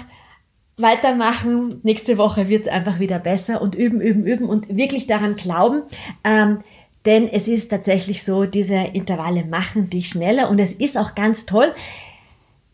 weitermachen. 0.79 1.81
Nächste 1.85 2.19
Woche 2.19 2.49
wird 2.49 2.63
es 2.63 2.69
einfach 2.69 2.99
wieder 2.99 3.19
besser 3.21 3.61
und 3.61 3.77
üben, 3.77 4.01
üben, 4.01 4.27
üben 4.27 4.49
und 4.49 4.77
wirklich 4.77 5.07
daran 5.07 5.37
glauben. 5.37 5.83
Ähm, 6.25 6.61
denn 7.09 7.27
es 7.27 7.49
ist 7.49 7.71
tatsächlich 7.71 8.23
so, 8.23 8.45
diese 8.45 8.75
Intervalle 8.75 9.43
machen 9.43 9.89
dich 9.89 10.11
schneller 10.11 10.51
und 10.51 10.59
es 10.59 10.75
ist 10.75 10.99
auch 10.99 11.15
ganz 11.15 11.47
toll. 11.47 11.73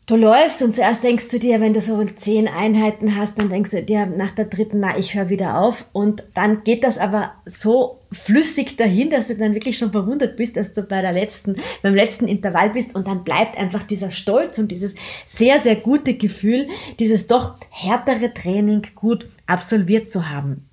Du 0.07 0.17
läufst 0.17 0.61
und 0.61 0.75
zuerst 0.75 1.05
denkst 1.05 1.29
du 1.29 1.39
dir, 1.39 1.61
wenn 1.61 1.73
du 1.73 1.81
so 1.81 2.05
zehn 2.05 2.49
Einheiten 2.49 3.15
hast, 3.15 3.39
dann 3.39 3.49
denkst 3.49 3.71
du 3.71 3.85
dir 3.85 4.07
nach 4.07 4.33
der 4.33 4.47
dritten, 4.47 4.81
na, 4.81 4.99
ich 4.99 5.15
höre 5.15 5.29
wieder 5.29 5.59
auf. 5.61 5.85
Und 5.93 6.25
dann 6.35 6.65
geht 6.65 6.83
das 6.83 6.99
aber 6.99 7.33
so 7.47 8.01
flüssig 8.11 8.77
dahin, 8.77 9.09
dass 9.09 9.29
du 9.29 9.37
dann 9.37 9.55
wirklich 9.55 9.79
schon 9.79 9.93
verwundert 9.93 10.37
bist, 10.37 10.57
dass 10.57 10.73
du 10.73 10.83
bei 10.83 11.01
der 11.01 11.13
letzten, 11.13 11.55
beim 11.83 11.95
letzten 11.95 12.27
Intervall 12.27 12.71
bist 12.71 12.97
und 12.97 13.07
dann 13.07 13.23
bleibt 13.23 13.57
einfach 13.57 13.85
dieser 13.85 14.11
Stolz 14.11 14.59
und 14.59 14.73
dieses 14.73 14.97
sehr, 15.27 15.61
sehr 15.61 15.77
gute 15.77 16.15
Gefühl, 16.15 16.67
dieses 16.99 17.29
doch 17.29 17.55
härtere 17.71 18.35
Training 18.35 18.83
gut 18.97 19.29
absolviert 19.47 20.11
zu 20.11 20.29
haben. 20.29 20.69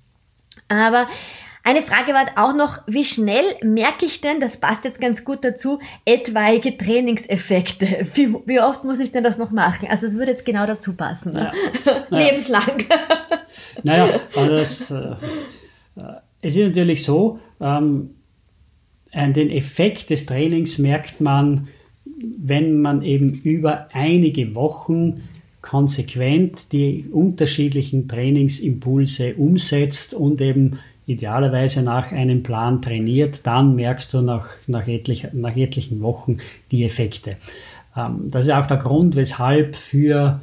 Aber 0.66 1.06
eine 1.64 1.82
Frage 1.82 2.12
war 2.12 2.26
auch 2.36 2.56
noch, 2.56 2.80
wie 2.86 3.04
schnell 3.04 3.44
merke 3.62 4.06
ich 4.06 4.20
denn, 4.20 4.40
das 4.40 4.58
passt 4.58 4.84
jetzt 4.84 5.00
ganz 5.00 5.24
gut 5.24 5.44
dazu, 5.44 5.78
etwaige 6.04 6.76
Trainingseffekte? 6.76 8.06
Wie, 8.14 8.34
wie 8.46 8.60
oft 8.60 8.84
muss 8.84 8.98
ich 8.98 9.12
denn 9.12 9.22
das 9.22 9.38
noch 9.38 9.52
machen? 9.52 9.86
Also 9.88 10.08
es 10.08 10.16
würde 10.16 10.32
jetzt 10.32 10.44
genau 10.44 10.66
dazu 10.66 10.94
passen. 10.94 11.34
Ne? 11.34 11.52
Ja. 11.84 12.06
Lebenslang. 12.18 12.62
Naja, 13.82 14.20
also 14.34 14.56
das, 14.56 14.90
äh, 14.90 15.14
es 16.40 16.56
ist 16.56 16.66
natürlich 16.68 17.02
so, 17.02 17.38
ähm, 17.60 18.10
den 19.14 19.50
Effekt 19.50 20.08
des 20.08 20.24
Trainings 20.24 20.78
merkt 20.78 21.20
man, 21.20 21.68
wenn 22.06 22.80
man 22.80 23.02
eben 23.02 23.34
über 23.42 23.88
einige 23.92 24.54
Wochen 24.54 25.22
konsequent 25.60 26.72
die 26.72 27.06
unterschiedlichen 27.12 28.08
Trainingsimpulse 28.08 29.34
umsetzt 29.34 30.14
und 30.14 30.40
eben 30.40 30.78
idealerweise 31.06 31.82
nach 31.82 32.12
einem 32.12 32.42
Plan 32.42 32.80
trainiert, 32.80 33.46
dann 33.46 33.74
merkst 33.74 34.12
du 34.14 34.20
nach, 34.20 34.48
nach, 34.66 34.86
etlich, 34.86 35.28
nach 35.32 35.56
etlichen 35.56 36.00
Wochen 36.00 36.38
die 36.70 36.84
Effekte. 36.84 37.36
Ähm, 37.96 38.28
das 38.30 38.46
ist 38.46 38.52
auch 38.52 38.66
der 38.66 38.76
Grund, 38.76 39.16
weshalb 39.16 39.74
für 39.74 40.40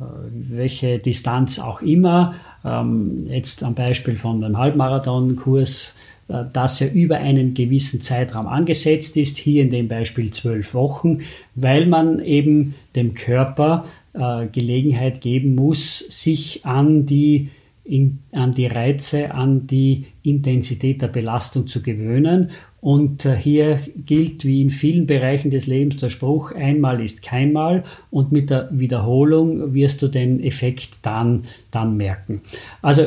äh, 0.00 0.04
welche 0.30 0.98
Distanz 0.98 1.58
auch 1.58 1.82
immer, 1.82 2.34
ähm, 2.64 3.18
jetzt 3.26 3.62
am 3.62 3.74
Beispiel 3.74 4.16
von 4.16 4.42
einem 4.42 4.56
Halbmarathonkurs, 4.56 5.94
äh, 6.28 6.44
dass 6.52 6.80
er 6.80 6.92
über 6.92 7.16
einen 7.16 7.54
gewissen 7.54 8.00
Zeitraum 8.00 8.46
angesetzt 8.46 9.16
ist, 9.16 9.38
hier 9.38 9.62
in 9.62 9.70
dem 9.70 9.88
Beispiel 9.88 10.30
zwölf 10.30 10.74
Wochen, 10.74 11.22
weil 11.54 11.86
man 11.86 12.20
eben 12.20 12.74
dem 12.94 13.14
Körper 13.14 13.84
äh, 14.12 14.46
Gelegenheit 14.46 15.20
geben 15.20 15.54
muss, 15.54 15.98
sich 16.08 16.64
an 16.64 17.06
die 17.06 17.50
in, 17.88 18.18
an 18.32 18.52
die 18.52 18.66
Reize, 18.66 19.34
an 19.34 19.66
die 19.66 20.06
Intensität 20.22 21.00
der 21.00 21.08
Belastung 21.08 21.66
zu 21.66 21.82
gewöhnen. 21.82 22.50
Und 22.80 23.24
äh, 23.24 23.34
hier 23.34 23.80
gilt 23.96 24.44
wie 24.44 24.62
in 24.62 24.70
vielen 24.70 25.06
Bereichen 25.06 25.50
des 25.50 25.66
Lebens 25.66 25.96
der 25.96 26.10
Spruch, 26.10 26.52
einmal 26.52 27.02
ist 27.02 27.22
keinmal 27.22 27.82
und 28.10 28.30
mit 28.30 28.50
der 28.50 28.68
Wiederholung 28.70 29.74
wirst 29.74 30.02
du 30.02 30.08
den 30.08 30.40
Effekt 30.40 30.90
dann, 31.02 31.44
dann 31.70 31.96
merken. 31.96 32.42
Also 32.82 33.06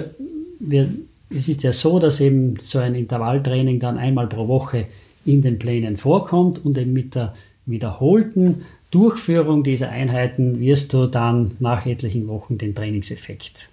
wir, 0.59 0.89
es 1.29 1.47
ist 1.47 1.63
ja 1.63 1.71
so, 1.71 1.99
dass 1.99 2.19
eben 2.19 2.55
so 2.61 2.79
ein 2.79 2.95
Intervalltraining 2.95 3.79
dann 3.79 3.97
einmal 3.97 4.27
pro 4.27 4.47
Woche 4.47 4.87
in 5.25 5.41
den 5.41 5.59
Plänen 5.59 5.95
vorkommt 5.95 6.65
und 6.65 6.77
eben 6.77 6.91
mit 6.91 7.15
der 7.15 7.33
wiederholten 7.65 8.63
Durchführung 8.89 9.63
dieser 9.63 9.89
Einheiten 9.89 10.59
wirst 10.59 10.91
du 10.93 11.05
dann 11.05 11.51
nach 11.59 11.85
etlichen 11.85 12.27
Wochen 12.27 12.57
den 12.57 12.75
Trainingseffekt 12.75 13.69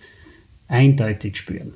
eindeutig 0.68 1.36
spüren. 1.36 1.72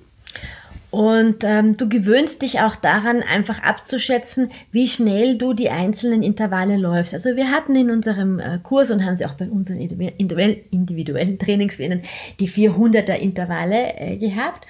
Und 0.92 1.42
ähm, 1.42 1.78
du 1.78 1.88
gewöhnst 1.88 2.42
dich 2.42 2.60
auch 2.60 2.76
daran, 2.76 3.22
einfach 3.22 3.62
abzuschätzen, 3.62 4.50
wie 4.72 4.86
schnell 4.86 5.38
du 5.38 5.54
die 5.54 5.70
einzelnen 5.70 6.22
Intervalle 6.22 6.76
läufst. 6.76 7.14
Also 7.14 7.34
wir 7.34 7.50
hatten 7.50 7.74
in 7.74 7.90
unserem 7.90 8.38
äh, 8.38 8.58
Kurs 8.62 8.90
und 8.90 9.02
haben 9.02 9.16
sie 9.16 9.24
auch 9.24 9.32
bei 9.32 9.48
unseren 9.48 9.78
individuellen 9.78 11.38
Trainingsplänen 11.38 12.02
die 12.40 12.48
400er 12.48 13.14
Intervalle 13.14 13.94
äh, 13.96 14.18
gehabt. 14.18 14.66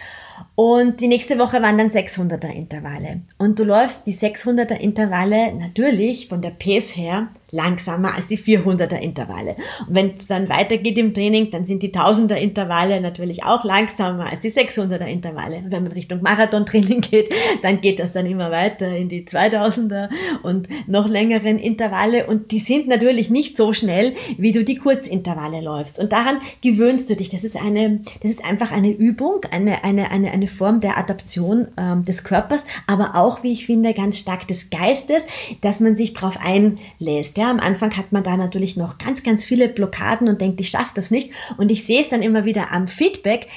Und 0.55 1.01
die 1.01 1.09
nächste 1.09 1.41
Woche 1.41 1.61
waren 1.61 1.79
dann 1.79 1.89
600er 1.89 2.53
Intervalle. 2.53 3.23
Und 3.39 3.59
du 3.59 3.65
läufst 3.65 4.07
die 4.07 4.15
600er 4.15 4.77
Intervalle 4.77 5.53
natürlich 5.53 6.29
von 6.29 6.41
der 6.41 6.51
Pace 6.51 6.95
her 6.95 7.31
langsamer 7.53 8.15
als 8.15 8.29
die 8.29 8.39
400er 8.39 8.97
Intervalle. 8.97 9.57
Und 9.87 9.95
wenn 9.95 10.15
es 10.19 10.27
dann 10.27 10.49
weitergeht 10.49 10.97
im 10.97 11.13
Training, 11.13 11.51
dann 11.51 11.67
sind 11.67 11.83
die 11.83 11.93
1000er 11.93 12.35
Intervalle 12.35 13.01
natürlich 13.01 13.45
auch 13.45 13.63
langsamer 13.63 14.27
als 14.31 14.41
die 14.41 14.51
600er 14.51 15.05
Intervalle. 15.05 15.59
Und 15.59 15.71
wenn 15.71 15.83
man 15.83 15.93
Richtung 15.93 16.23
Marathontraining 16.23 17.01
geht, 17.11 17.29
dann 17.63 17.83
geht 17.83 17.99
das 17.99 18.15
dann 18.15 18.25
immer 18.25 18.51
weiter 18.51 18.97
in 18.97 19.09
die 19.09 19.27
2000er 19.27 20.09
und 20.43 20.69
noch 20.89 21.07
längeren 21.07 21.59
Intervalle. 21.59 22.27
Und 22.27 22.53
die 22.53 22.59
sind 22.59 22.89
natürlich 22.89 23.29
nicht 23.29 23.57
so 23.57 23.75
schnell, 23.75 24.15
wie 24.39 24.53
du 24.53 24.65
die 24.65 24.77
Kurzintervalle 24.77 25.61
läufst. 25.61 25.99
Und 25.99 26.13
daran 26.13 26.39
gewöhnst 26.63 27.11
du 27.11 27.17
dich. 27.17 27.29
Das 27.29 27.45
ist 27.45 27.57
eine, 27.57 28.01
das 28.23 28.31
ist 28.31 28.45
einfach 28.45 28.73
eine 28.73 28.91
Übung, 28.91 29.43
eine, 29.51 29.85
eine, 29.85 30.11
eine, 30.11 30.31
eine 30.31 30.49
Form 30.49 30.81
der 30.81 30.97
Adaption 30.97 31.69
ähm, 31.77 32.07
des 32.07 32.25
Körpers, 32.25 32.65
aber 32.87 33.15
auch, 33.15 33.43
wie 33.43 33.53
ich 33.53 33.67
finde, 33.67 33.93
ganz 33.93 34.17
stark 34.17 34.49
des 34.49 34.71
Geistes, 34.71 35.27
dass 35.61 35.81
man 35.81 35.97
sich 35.97 36.15
darauf 36.15 36.39
einlässt. 36.43 37.37
Ja, 37.37 37.42
am 37.49 37.61
Anfang 37.61 37.97
hat 37.97 38.13
man 38.13 38.25
da 38.25 38.37
natürlich 38.37 38.77
noch 38.77 38.99
ganz, 38.99 39.23
ganz 39.23 39.45
viele 39.45 39.69
Blockaden 39.69 40.29
und 40.29 40.41
denkt, 40.41 40.61
ich 40.61 40.71
schaffe 40.71 40.93
das 40.95 41.11
nicht. 41.11 41.31
Und 41.57 41.71
ich 41.71 41.85
sehe 41.85 42.03
es 42.03 42.09
dann 42.09 42.23
immer 42.23 42.45
wieder 42.45 42.71
am 42.73 42.89
Feedback. 42.89 43.49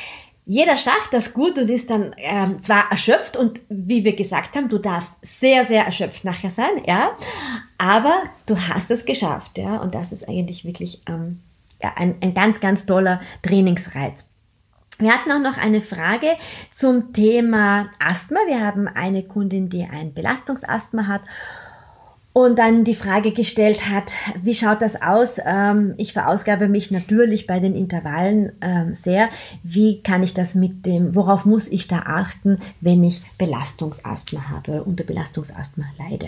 Jeder 0.45 0.77
schafft 0.77 1.11
das 1.11 1.33
gut 1.33 1.57
und 1.57 1.69
ist 1.69 1.89
dann 1.89 2.13
ähm, 2.17 2.61
zwar 2.61 2.91
erschöpft 2.91 3.35
und 3.35 3.61
wie 3.67 4.03
wir 4.03 4.15
gesagt 4.15 4.55
haben, 4.55 4.69
du 4.69 4.77
darfst 4.77 5.13
sehr, 5.23 5.65
sehr 5.65 5.85
erschöpft 5.85 6.23
nachher 6.23 6.51
sein, 6.51 6.83
ja, 6.85 7.15
aber 7.79 8.13
du 8.45 8.55
hast 8.55 8.91
es 8.91 9.05
geschafft, 9.05 9.57
ja, 9.57 9.77
und 9.77 9.95
das 9.95 10.11
ist 10.11 10.29
eigentlich 10.29 10.63
wirklich 10.63 11.01
ähm, 11.09 11.39
ja, 11.81 11.93
ein, 11.95 12.17
ein 12.21 12.35
ganz, 12.35 12.59
ganz 12.59 12.85
toller 12.85 13.21
Trainingsreiz. 13.41 14.29
Wir 14.99 15.11
hatten 15.11 15.31
auch 15.31 15.39
noch 15.39 15.57
eine 15.57 15.81
Frage 15.81 16.37
zum 16.71 17.11
Thema 17.11 17.89
Asthma. 17.99 18.39
Wir 18.47 18.65
haben 18.65 18.87
eine 18.87 19.23
Kundin, 19.23 19.67
die 19.69 19.83
ein 19.83 20.13
Belastungsasthma 20.13 21.07
hat 21.07 21.23
und 22.35 22.59
dann 22.59 22.83
die 22.83 22.95
Frage 22.95 23.31
gestellt 23.31 23.89
hat, 23.89 24.11
wie 24.43 24.53
schaut 24.53 24.81
das 24.81 25.01
aus? 25.01 25.37
Ähm, 25.45 25.93
ich 25.95 26.11
verausgabe 26.11 26.67
mich 26.67 26.91
natürlich 26.91 27.47
bei 27.47 27.61
den 27.61 27.73
Intervallen 27.73 28.51
ähm, 28.59 28.93
sehr. 28.93 29.29
Wie 29.63 30.01
kann 30.01 30.21
ich 30.21 30.33
das 30.33 30.53
mit 30.53 30.85
dem, 30.85 31.15
worauf 31.15 31.45
muss 31.45 31.69
ich 31.69 31.87
da 31.87 31.99
achten, 31.99 32.59
wenn 32.81 33.05
ich 33.05 33.21
Belastungsasthma 33.37 34.49
habe 34.49 34.71
oder 34.71 34.85
unter 34.85 35.05
Belastungsasthma 35.05 35.85
leide? 35.97 36.27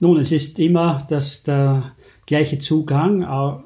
Nun, 0.00 0.18
es 0.18 0.32
ist 0.32 0.58
immer 0.58 1.06
das, 1.10 1.42
der 1.42 1.92
gleiche 2.24 2.58
Zugang. 2.58 3.62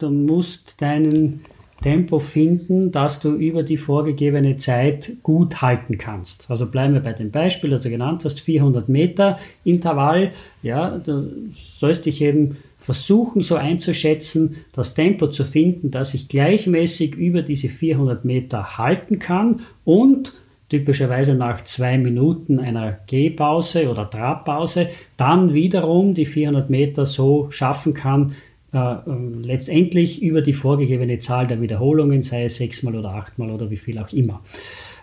Du 0.00 0.10
musst 0.10 0.82
deinen 0.82 1.44
Tempo 1.82 2.18
finden, 2.18 2.90
dass 2.92 3.20
du 3.20 3.34
über 3.34 3.62
die 3.62 3.76
vorgegebene 3.76 4.56
Zeit 4.56 5.12
gut 5.22 5.60
halten 5.60 5.98
kannst. 5.98 6.50
Also 6.50 6.66
bleiben 6.66 6.94
wir 6.94 7.00
bei 7.00 7.12
dem 7.12 7.30
Beispiel, 7.30 7.70
das 7.70 7.82
du 7.82 7.90
genannt 7.90 8.24
hast, 8.24 8.40
400 8.40 8.88
Meter 8.88 9.38
Intervall. 9.64 10.30
Ja, 10.62 10.98
du 10.98 11.50
sollst 11.52 12.06
dich 12.06 12.22
eben 12.22 12.56
versuchen, 12.78 13.42
so 13.42 13.56
einzuschätzen, 13.56 14.56
das 14.72 14.94
Tempo 14.94 15.28
zu 15.28 15.44
finden, 15.44 15.90
dass 15.90 16.14
ich 16.14 16.28
gleichmäßig 16.28 17.14
über 17.14 17.42
diese 17.42 17.68
400 17.68 18.24
Meter 18.24 18.78
halten 18.78 19.18
kann 19.18 19.60
und 19.84 20.32
typischerweise 20.72 21.34
nach 21.34 21.62
zwei 21.64 21.98
Minuten 21.98 22.58
einer 22.58 22.98
Gehpause 23.06 23.90
oder 23.90 24.08
Trabpause 24.08 24.88
dann 25.18 25.52
wiederum 25.52 26.14
die 26.14 26.24
400 26.24 26.70
Meter 26.70 27.04
so 27.04 27.50
schaffen 27.50 27.92
kann, 27.92 28.34
äh, 28.72 28.78
ähm, 29.06 29.42
letztendlich 29.42 30.22
über 30.22 30.40
die 30.40 30.54
vorgegebene 30.54 31.18
Zahl 31.18 31.46
der 31.46 31.60
Wiederholungen, 31.60 32.22
sei 32.22 32.44
es 32.44 32.56
sechsmal 32.56 32.96
oder 32.96 33.10
achtmal 33.10 33.50
oder 33.50 33.70
wie 33.70 33.76
viel 33.76 33.98
auch 33.98 34.12
immer. 34.12 34.42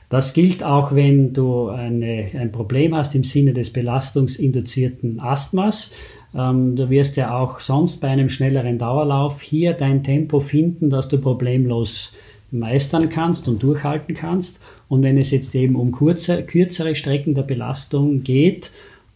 Das 0.09 0.33
gilt 0.33 0.63
auch, 0.63 0.95
wenn 0.95 1.33
du 1.33 1.69
eine, 1.69 2.25
ein 2.33 2.51
Problem 2.51 2.95
hast 2.95 3.13
im 3.13 3.23
Sinne 3.23 3.53
des 3.53 3.71
belastungsinduzierten 3.71 5.19
Asthmas. 5.19 5.91
Ähm, 6.35 6.75
du 6.75 6.89
wirst 6.89 7.15
ja 7.15 7.37
auch 7.37 7.59
sonst 7.59 7.97
bei 7.97 8.07
einem 8.07 8.27
schnelleren 8.27 8.79
Dauerlauf 8.79 9.41
hier 9.41 9.73
dein 9.73 10.03
Tempo 10.03 10.39
finden, 10.39 10.89
dass 10.89 11.07
du 11.07 11.19
problemlos 11.19 12.13
meistern 12.51 13.09
kannst 13.09 13.47
und 13.47 13.61
durchhalten 13.61 14.15
kannst. 14.15 14.59
Und 14.87 15.03
wenn 15.03 15.17
es 15.17 15.29
jetzt 15.29 15.53
eben 15.53 15.75
um 15.75 15.91
kurze, 15.91 16.41
kürzere 16.41 16.95
Strecken 16.95 17.35
der 17.35 17.43
Belastung 17.43 18.23
geht 18.23 18.71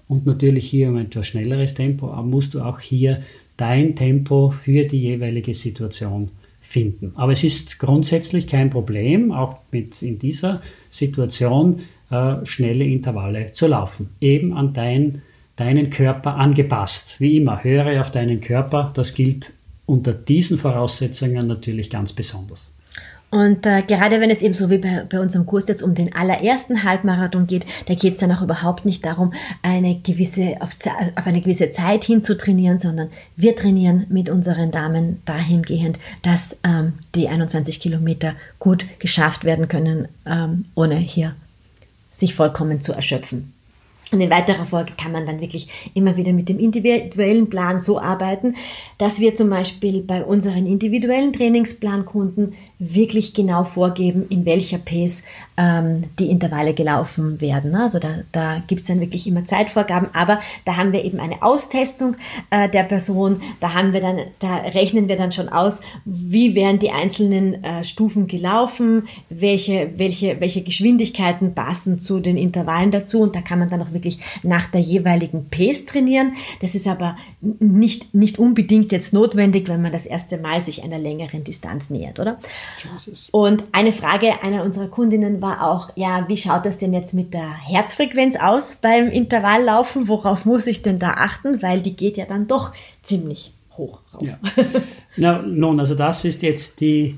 und 0.07 0.27
natürlich 0.27 0.69
hier 0.69 0.89
um 0.89 0.97
etwas 0.97 1.25
schnelleres 1.25 1.73
Tempo, 1.73 2.05
musst 2.21 2.53
du 2.53 2.61
auch 2.61 2.79
hier 2.79 3.17
dein 3.63 3.95
Tempo 3.95 4.49
für 4.51 4.83
die 4.83 4.99
jeweilige 4.99 5.53
Situation 5.53 6.31
finden. 6.59 7.13
Aber 7.15 7.31
es 7.31 7.45
ist 7.45 7.79
grundsätzlich 7.79 8.45
kein 8.45 8.69
Problem, 8.69 9.31
auch 9.31 9.59
mit 9.71 10.01
in 10.01 10.19
dieser 10.19 10.61
Situation 10.89 11.77
äh, 12.11 12.45
schnelle 12.45 12.83
Intervalle 12.83 13.53
zu 13.53 13.67
laufen. 13.67 14.09
Eben 14.19 14.51
an 14.53 14.73
dein, 14.73 15.21
deinen 15.55 15.89
Körper 15.89 16.35
angepasst. 16.35 17.21
Wie 17.21 17.37
immer, 17.37 17.63
höre 17.63 18.01
auf 18.01 18.11
deinen 18.11 18.41
Körper. 18.41 18.91
Das 18.93 19.13
gilt 19.13 19.53
unter 19.85 20.11
diesen 20.11 20.57
Voraussetzungen 20.57 21.47
natürlich 21.47 21.89
ganz 21.89 22.11
besonders. 22.11 22.69
Und 23.33 23.65
äh, 23.65 23.81
gerade 23.81 24.21
wenn 24.21 24.29
es 24.29 24.43
eben 24.43 24.53
so 24.53 24.69
wie 24.69 24.77
bei, 24.77 25.07
bei 25.09 25.19
unserem 25.19 25.47
Kurs 25.47 25.67
jetzt 25.67 25.81
um 25.81 25.95
den 25.95 26.13
allerersten 26.13 26.83
Halbmarathon 26.83 27.47
geht, 27.47 27.65
da 27.87 27.95
geht 27.95 28.13
es 28.13 28.19
dann 28.19 28.31
auch 28.31 28.43
überhaupt 28.43 28.85
nicht 28.85 29.03
darum, 29.03 29.33
eine 29.63 29.99
gewisse, 30.01 30.57
auf, 30.59 30.77
auf 31.15 31.25
eine 31.25 31.41
gewisse 31.41 31.71
Zeit 31.71 32.03
hin 32.03 32.21
zu 32.21 32.37
trainieren, 32.37 32.77
sondern 32.77 33.09
wir 33.35 33.55
trainieren 33.55 34.05
mit 34.09 34.29
unseren 34.29 34.69
Damen 34.69 35.23
dahingehend, 35.25 35.97
dass 36.21 36.59
ähm, 36.63 36.93
die 37.15 37.27
21 37.27 37.79
Kilometer 37.79 38.35
gut 38.59 38.85
geschafft 38.99 39.45
werden 39.45 39.67
können, 39.67 40.09
ähm, 40.27 40.65
ohne 40.75 40.97
hier 40.97 41.33
sich 42.11 42.35
vollkommen 42.35 42.81
zu 42.81 42.93
erschöpfen. 42.93 43.51
Und 44.13 44.21
in 44.21 44.29
weiterer 44.29 44.67
Folge 44.67 44.91
kann 44.95 45.11
man 45.11 45.25
dann 45.25 45.41
wirklich 45.41 45.67
immer 45.95 46.15
wieder 46.17 46.33
mit 46.33 46.47
dem 46.47 46.59
individuellen 46.59 47.49
Plan 47.49 47.79
so 47.79 47.99
arbeiten, 47.99 48.55
dass 48.99 49.19
wir 49.19 49.33
zum 49.33 49.49
Beispiel 49.49 50.03
bei 50.03 50.23
unseren 50.23 50.67
individuellen 50.67 51.33
Trainingsplankunden 51.33 52.53
wirklich 52.91 53.33
genau 53.33 53.63
vorgeben, 53.63 54.25
in 54.29 54.45
welcher 54.45 54.77
Pace 54.77 55.23
ähm, 55.57 56.03
die 56.19 56.29
Intervalle 56.29 56.73
gelaufen 56.73 57.39
werden. 57.39 57.75
Also 57.75 57.99
da, 57.99 58.09
da 58.31 58.61
gibt 58.65 58.81
es 58.81 58.87
dann 58.87 58.99
wirklich 58.99 59.27
immer 59.27 59.45
Zeitvorgaben, 59.45 60.09
aber 60.13 60.39
da 60.65 60.77
haben 60.77 60.91
wir 60.91 61.03
eben 61.05 61.19
eine 61.19 61.43
Austestung 61.43 62.15
äh, 62.49 62.67
der 62.69 62.83
Person, 62.83 63.41
da 63.59 63.73
haben 63.73 63.93
wir 63.93 64.01
dann, 64.01 64.19
da 64.39 64.55
rechnen 64.55 65.07
wir 65.07 65.15
dann 65.15 65.31
schon 65.31 65.49
aus, 65.49 65.81
wie 66.05 66.55
werden 66.55 66.79
die 66.79 66.91
einzelnen 66.91 67.63
äh, 67.63 67.83
Stufen 67.83 68.27
gelaufen, 68.27 69.07
welche, 69.29 69.91
welche, 69.97 70.39
welche 70.39 70.63
Geschwindigkeiten 70.63 71.53
passen 71.53 71.99
zu 71.99 72.19
den 72.19 72.37
Intervallen 72.37 72.91
dazu 72.91 73.21
und 73.21 73.35
da 73.35 73.41
kann 73.41 73.59
man 73.59 73.69
dann 73.69 73.81
auch 73.81 73.93
wirklich 73.93 74.19
nach 74.41 74.67
der 74.67 74.81
jeweiligen 74.81 75.49
Pace 75.49 75.85
trainieren. 75.85 76.33
Das 76.61 76.73
ist 76.73 76.87
aber 76.87 77.15
nicht, 77.59 78.13
nicht 78.15 78.39
unbedingt 78.39 78.91
jetzt 78.91 79.13
notwendig, 79.13 79.67
wenn 79.67 79.81
man 79.81 79.91
das 79.91 80.05
erste 80.05 80.37
Mal 80.37 80.61
sich 80.61 80.83
einer 80.83 80.97
längeren 80.99 81.43
Distanz 81.43 81.89
nähert, 81.89 82.19
oder? 82.19 82.39
Und 83.31 83.63
eine 83.71 83.91
Frage 83.91 84.43
einer 84.43 84.63
unserer 84.63 84.87
Kundinnen 84.87 85.41
war 85.41 85.69
auch, 85.69 85.89
ja, 85.95 86.25
wie 86.27 86.37
schaut 86.37 86.65
das 86.65 86.77
denn 86.77 86.93
jetzt 86.93 87.13
mit 87.13 87.33
der 87.33 87.49
Herzfrequenz 87.49 88.35
aus 88.35 88.77
beim 88.81 89.09
Intervalllaufen? 89.09 90.07
Worauf 90.07 90.45
muss 90.45 90.67
ich 90.67 90.81
denn 90.81 90.99
da 90.99 91.11
achten? 91.11 91.61
Weil 91.61 91.81
die 91.81 91.95
geht 91.95 92.17
ja 92.17 92.25
dann 92.25 92.47
doch 92.47 92.73
ziemlich 93.03 93.53
hoch 93.77 93.99
rauf. 94.13 94.21
Ja. 94.23 94.37
Na, 95.17 95.41
nun, 95.41 95.79
also 95.79 95.95
das 95.95 96.25
ist 96.25 96.41
jetzt 96.41 96.81
die, 96.81 97.17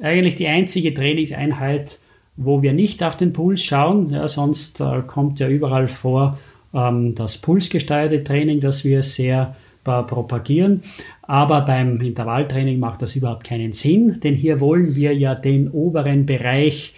eigentlich 0.00 0.36
die 0.36 0.48
einzige 0.48 0.94
Trainingseinheit, 0.94 1.98
wo 2.36 2.62
wir 2.62 2.72
nicht 2.72 3.02
auf 3.02 3.16
den 3.16 3.32
Puls 3.32 3.62
schauen. 3.62 4.10
Ja, 4.10 4.28
sonst 4.28 4.80
äh, 4.80 5.02
kommt 5.06 5.40
ja 5.40 5.48
überall 5.48 5.88
vor 5.88 6.38
ähm, 6.72 7.14
das 7.14 7.38
pulsgesteuerte 7.38 8.24
Training, 8.24 8.60
das 8.60 8.84
wir 8.84 9.02
sehr 9.02 9.56
propagieren. 9.84 10.82
Aber 11.22 11.62
beim 11.62 12.00
Intervalltraining 12.00 12.78
macht 12.78 13.02
das 13.02 13.16
überhaupt 13.16 13.44
keinen 13.44 13.72
Sinn, 13.72 14.20
denn 14.22 14.34
hier 14.34 14.60
wollen 14.60 14.94
wir 14.94 15.14
ja 15.14 15.34
den 15.34 15.70
oberen 15.70 16.26
Bereich 16.26 16.94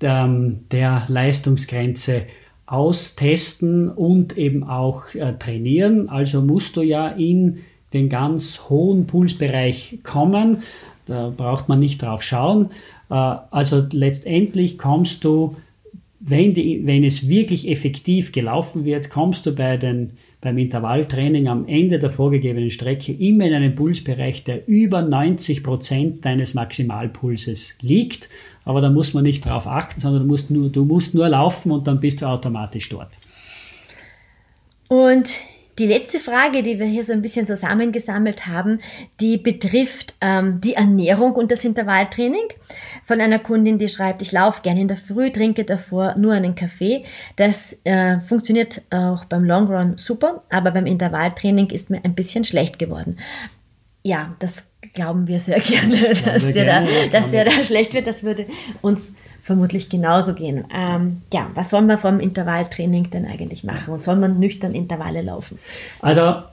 der, 0.00 0.24
ähm, 0.24 0.60
der 0.70 1.04
Leistungsgrenze 1.08 2.24
austesten 2.66 3.88
und 3.88 4.38
eben 4.38 4.62
auch 4.62 5.14
äh, 5.14 5.32
trainieren. 5.38 6.08
Also 6.08 6.40
musst 6.40 6.76
du 6.76 6.82
ja 6.82 7.08
in 7.08 7.58
den 7.92 8.08
ganz 8.08 8.68
hohen 8.68 9.06
Pulsbereich 9.06 9.98
kommen. 10.04 10.62
Da 11.06 11.32
braucht 11.36 11.68
man 11.68 11.80
nicht 11.80 12.02
drauf 12.02 12.22
schauen. 12.22 12.70
Äh, 13.10 13.14
also 13.14 13.84
letztendlich 13.90 14.78
kommst 14.78 15.24
du, 15.24 15.56
wenn, 16.20 16.54
die, 16.54 16.86
wenn 16.86 17.02
es 17.02 17.28
wirklich 17.28 17.68
effektiv 17.68 18.30
gelaufen 18.30 18.84
wird, 18.84 19.10
kommst 19.10 19.46
du 19.46 19.54
bei 19.54 19.76
den 19.76 20.12
beim 20.40 20.56
Intervalltraining 20.56 21.48
am 21.48 21.68
Ende 21.68 21.98
der 21.98 22.08
vorgegebenen 22.08 22.70
Strecke 22.70 23.12
immer 23.12 23.44
in 23.44 23.54
einem 23.54 23.74
Pulsbereich, 23.74 24.44
der 24.44 24.66
über 24.66 25.02
90 25.02 25.62
Prozent 25.62 26.24
deines 26.24 26.54
Maximalpulses 26.54 27.76
liegt. 27.82 28.30
Aber 28.64 28.80
da 28.80 28.90
muss 28.90 29.12
man 29.12 29.24
nicht 29.24 29.44
drauf 29.44 29.66
achten, 29.66 30.00
sondern 30.00 30.22
du 30.22 30.28
musst 30.28 30.50
nur, 30.50 30.70
du 30.70 30.84
musst 30.84 31.14
nur 31.14 31.28
laufen 31.28 31.72
und 31.72 31.86
dann 31.86 32.00
bist 32.00 32.22
du 32.22 32.26
automatisch 32.26 32.88
dort. 32.88 33.10
Und 34.88 35.40
die 35.78 35.86
letzte 35.86 36.18
Frage, 36.18 36.62
die 36.62 36.78
wir 36.78 36.86
hier 36.86 37.04
so 37.04 37.12
ein 37.12 37.22
bisschen 37.22 37.46
zusammengesammelt 37.46 38.46
haben, 38.46 38.80
die 39.20 39.38
betrifft 39.38 40.14
ähm, 40.20 40.60
die 40.60 40.74
Ernährung 40.74 41.32
und 41.32 41.50
das 41.50 41.64
Intervalltraining. 41.64 42.48
Von 43.04 43.20
einer 43.20 43.38
Kundin, 43.38 43.78
die 43.78 43.88
schreibt, 43.88 44.22
ich 44.22 44.32
laufe 44.32 44.62
gerne 44.62 44.80
in 44.80 44.88
der 44.88 44.96
Früh, 44.96 45.30
trinke 45.30 45.64
davor 45.64 46.16
nur 46.16 46.34
einen 46.34 46.54
Kaffee. 46.54 47.04
Das 47.36 47.78
äh, 47.84 48.20
funktioniert 48.20 48.82
auch 48.90 49.24
beim 49.24 49.44
Long 49.44 49.66
Run 49.68 49.96
super, 49.96 50.42
aber 50.50 50.70
beim 50.70 50.86
Intervalltraining 50.86 51.70
ist 51.70 51.90
mir 51.90 52.04
ein 52.04 52.14
bisschen 52.14 52.44
schlecht 52.44 52.78
geworden. 52.78 53.18
Ja, 54.02 54.34
das 54.38 54.66
glauben 54.94 55.26
wir 55.26 55.40
sehr 55.40 55.60
gerne, 55.60 56.14
dass, 56.24 56.52
der, 56.52 56.64
da, 56.64 56.86
dass 57.12 57.30
der 57.30 57.44
da 57.44 57.64
schlecht 57.64 57.94
wird. 57.94 58.06
Das 58.06 58.22
würde 58.22 58.46
uns 58.82 59.12
vermutlich 59.50 59.88
genauso 59.88 60.34
gehen. 60.34 60.62
Ähm, 60.72 61.22
ja, 61.32 61.50
was 61.56 61.70
soll 61.70 61.82
man 61.82 61.98
vom 61.98 62.20
Intervalltraining 62.20 63.10
denn 63.10 63.26
eigentlich 63.26 63.64
machen? 63.64 63.92
Und 63.92 64.00
soll 64.00 64.14
man 64.14 64.38
nüchtern 64.38 64.76
Intervalle 64.76 65.22
laufen? 65.22 65.58
Also, 65.98 66.44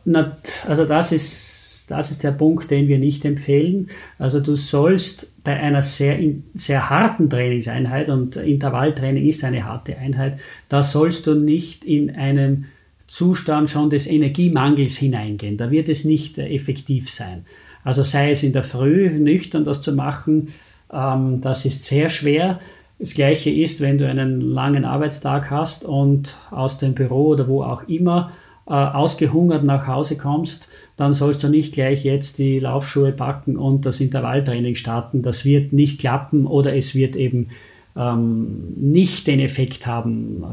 also 0.67 0.85
das 0.85 1.11
ist 1.11 1.85
das 1.89 2.09
ist 2.09 2.23
der 2.23 2.31
Punkt, 2.31 2.71
den 2.71 2.87
wir 2.87 2.97
nicht 2.97 3.23
empfehlen. 3.23 3.89
Also 4.17 4.39
du 4.39 4.55
sollst 4.55 5.29
bei 5.43 5.57
einer 5.57 5.83
sehr, 5.83 6.19
sehr 6.55 6.89
harten 6.89 7.29
Trainingseinheit, 7.29 8.09
und 8.09 8.35
Intervalltraining 8.35 9.27
ist 9.27 9.43
eine 9.43 9.63
harte 9.63 9.95
Einheit, 9.95 10.39
da 10.67 10.81
sollst 10.81 11.27
du 11.27 11.35
nicht 11.35 11.85
in 11.85 12.15
einem 12.15 12.65
Zustand 13.05 13.69
schon 13.69 13.91
des 13.91 14.07
Energiemangels 14.07 14.97
hineingehen. 14.97 15.55
Da 15.55 15.69
wird 15.69 15.87
es 15.87 16.03
nicht 16.03 16.39
effektiv 16.39 17.11
sein. 17.11 17.45
Also 17.83 18.01
sei 18.01 18.31
es 18.31 18.41
in 18.41 18.53
der 18.53 18.63
Früh 18.63 19.11
nüchtern 19.11 19.63
das 19.63 19.81
zu 19.81 19.93
machen, 19.93 20.49
ähm, 20.91 21.41
das 21.41 21.65
ist 21.65 21.83
sehr 21.83 22.09
schwer. 22.09 22.59
Das 22.99 23.13
gleiche 23.13 23.51
ist, 23.51 23.79
wenn 23.79 23.97
du 23.97 24.07
einen 24.07 24.41
langen 24.41 24.83
Arbeitstag 24.83 25.51
hast 25.51 25.85
und 25.85 26.35
aus 26.49 26.77
dem 26.77 26.95
Büro 26.95 27.27
oder 27.27 27.47
wo 27.47 27.63
auch 27.63 27.87
immer 27.87 28.31
äh, 28.65 28.73
ausgehungert 28.73 29.63
nach 29.63 29.87
Hause 29.87 30.17
kommst, 30.17 30.67
dann 30.95 31.13
sollst 31.13 31.43
du 31.43 31.47
nicht 31.47 31.73
gleich 31.73 32.03
jetzt 32.03 32.39
die 32.39 32.57
Laufschuhe 32.59 33.11
packen 33.11 33.55
und 33.55 33.85
das 33.85 33.99
Intervalltraining 33.99 34.75
starten. 34.75 35.21
Das 35.21 35.45
wird 35.45 35.73
nicht 35.73 35.99
klappen 35.99 36.47
oder 36.47 36.75
es 36.75 36.95
wird 36.95 37.15
eben 37.15 37.49
ähm, 37.95 38.73
nicht 38.75 39.27
den 39.27 39.39
Effekt 39.39 39.85
haben, 39.85 40.43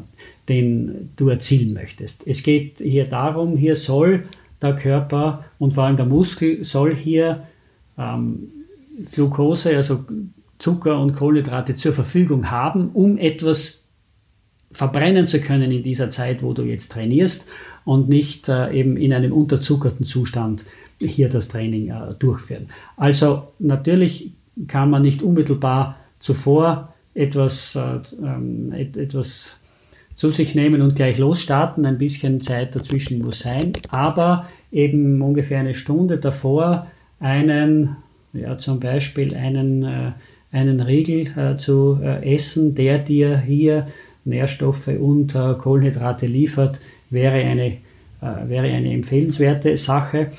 den 0.49 1.11
du 1.17 1.29
erzielen 1.29 1.75
möchtest. 1.75 2.27
Es 2.27 2.43
geht 2.43 2.79
hier 2.79 3.07
darum, 3.07 3.57
hier 3.57 3.75
soll 3.75 4.25
der 4.61 4.77
Körper 4.77 5.45
und 5.59 5.73
vor 5.73 5.85
allem 5.85 5.97
der 5.97 6.07
Muskel 6.07 6.63
soll 6.63 6.95
hier 6.95 7.45
ähm, 7.99 8.49
Glucose, 9.13 9.75
also 9.75 10.05
Zucker 10.59 11.01
und 11.01 11.13
Kohlenhydrate 11.13 11.75
zur 11.75 11.93
Verfügung 11.93 12.51
haben, 12.51 12.91
um 12.91 13.19
etwas 13.19 13.85
verbrennen 14.71 15.27
zu 15.27 15.41
können 15.41 15.71
in 15.71 15.83
dieser 15.83 16.11
Zeit, 16.11 16.43
wo 16.43 16.53
du 16.53 16.63
jetzt 16.63 16.91
trainierst 16.93 17.47
und 17.85 18.09
nicht 18.09 18.49
äh, 18.49 18.73
eben 18.73 18.97
in 18.97 19.13
einem 19.13 19.33
unterzuckerten 19.33 20.05
Zustand 20.05 20.65
hier 21.01 21.29
das 21.29 21.49
Training 21.49 21.89
äh, 21.89 22.15
durchführen. 22.19 22.69
Also 22.97 23.49
natürlich 23.59 24.33
kann 24.67 24.91
man 24.91 25.03
nicht 25.03 25.23
unmittelbar 25.23 25.97
zuvor 26.19 26.95
etwas, 27.15 27.77
äh, 27.77 28.01
ähm, 28.23 28.73
et, 28.73 28.97
etwas 28.97 29.59
zu 30.15 30.31
sich 30.31 30.55
nehmen 30.55 30.81
und 30.81 30.97
gleich 30.97 31.19
losstarten. 31.19 31.87
Ein 31.87 31.99
bisschen 31.99 32.41
Zeit 32.41 32.75
dazwischen 32.75 33.21
muss 33.21 33.41
sein, 33.41 33.73
aber 33.91 34.49
eben 34.73 35.21
ungefähr 35.23 35.61
eine 35.61 35.75
Stunde 35.75 36.19
davor 36.19 36.87
einen, 37.21 37.97
ja 38.33 38.59
zum 38.59 38.81
Beispiel 38.81 39.35
einen, 39.37 39.83
äh, 39.83 40.13
einen 40.55 40.81
Riegel 40.81 41.27
äh, 41.37 41.57
zu 41.57 41.99
äh, 42.03 42.35
essen, 42.35 42.75
der 42.75 43.01
dir 43.01 43.39
hier 43.39 43.89
Nährstoffe 44.25 44.89
und 44.89 45.35
äh, 45.35 45.55
Kohlenhydrate 45.59 46.27
liefert, 46.27 46.79
wäre 47.11 47.37
eine, 47.37 47.77
wäre 48.21 48.67
eine 48.67 48.93
empfehlenswerte 48.93 49.77
Sache. 49.77 50.31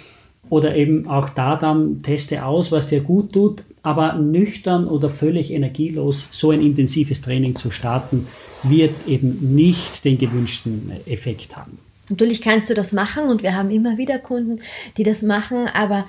Oder 0.49 0.75
eben 0.75 1.08
auch 1.08 1.30
da 1.30 1.56
dann 1.56 2.01
teste 2.01 2.43
aus, 2.43 2.71
was 2.71 2.88
dir 2.88 3.01
gut 3.01 3.34
tut, 3.34 3.63
aber 3.84 4.15
nüchtern 4.15 4.88
oder 4.88 5.10
völlig 5.10 5.54
energielos 5.54 6.28
so 6.32 6.51
ein 6.51 6.62
intensives 6.62 7.21
Training 7.21 7.56
zu 7.56 7.71
starten, 7.71 8.28
wird 8.63 8.91
eben 9.08 9.56
nicht 9.56 10.04
den 10.04 10.17
gewünschten 10.17 10.91
Effekt 11.06 11.56
haben. 11.56 11.78
Natürlich 12.10 12.41
kannst 12.41 12.69
du 12.69 12.73
das 12.73 12.91
machen 12.91 13.30
und 13.30 13.41
wir 13.41 13.56
haben 13.56 13.71
immer 13.71 13.97
wieder 13.97 14.19
Kunden, 14.19 14.60
die 14.97 15.04
das 15.04 15.23
machen, 15.23 15.67
aber 15.73 16.06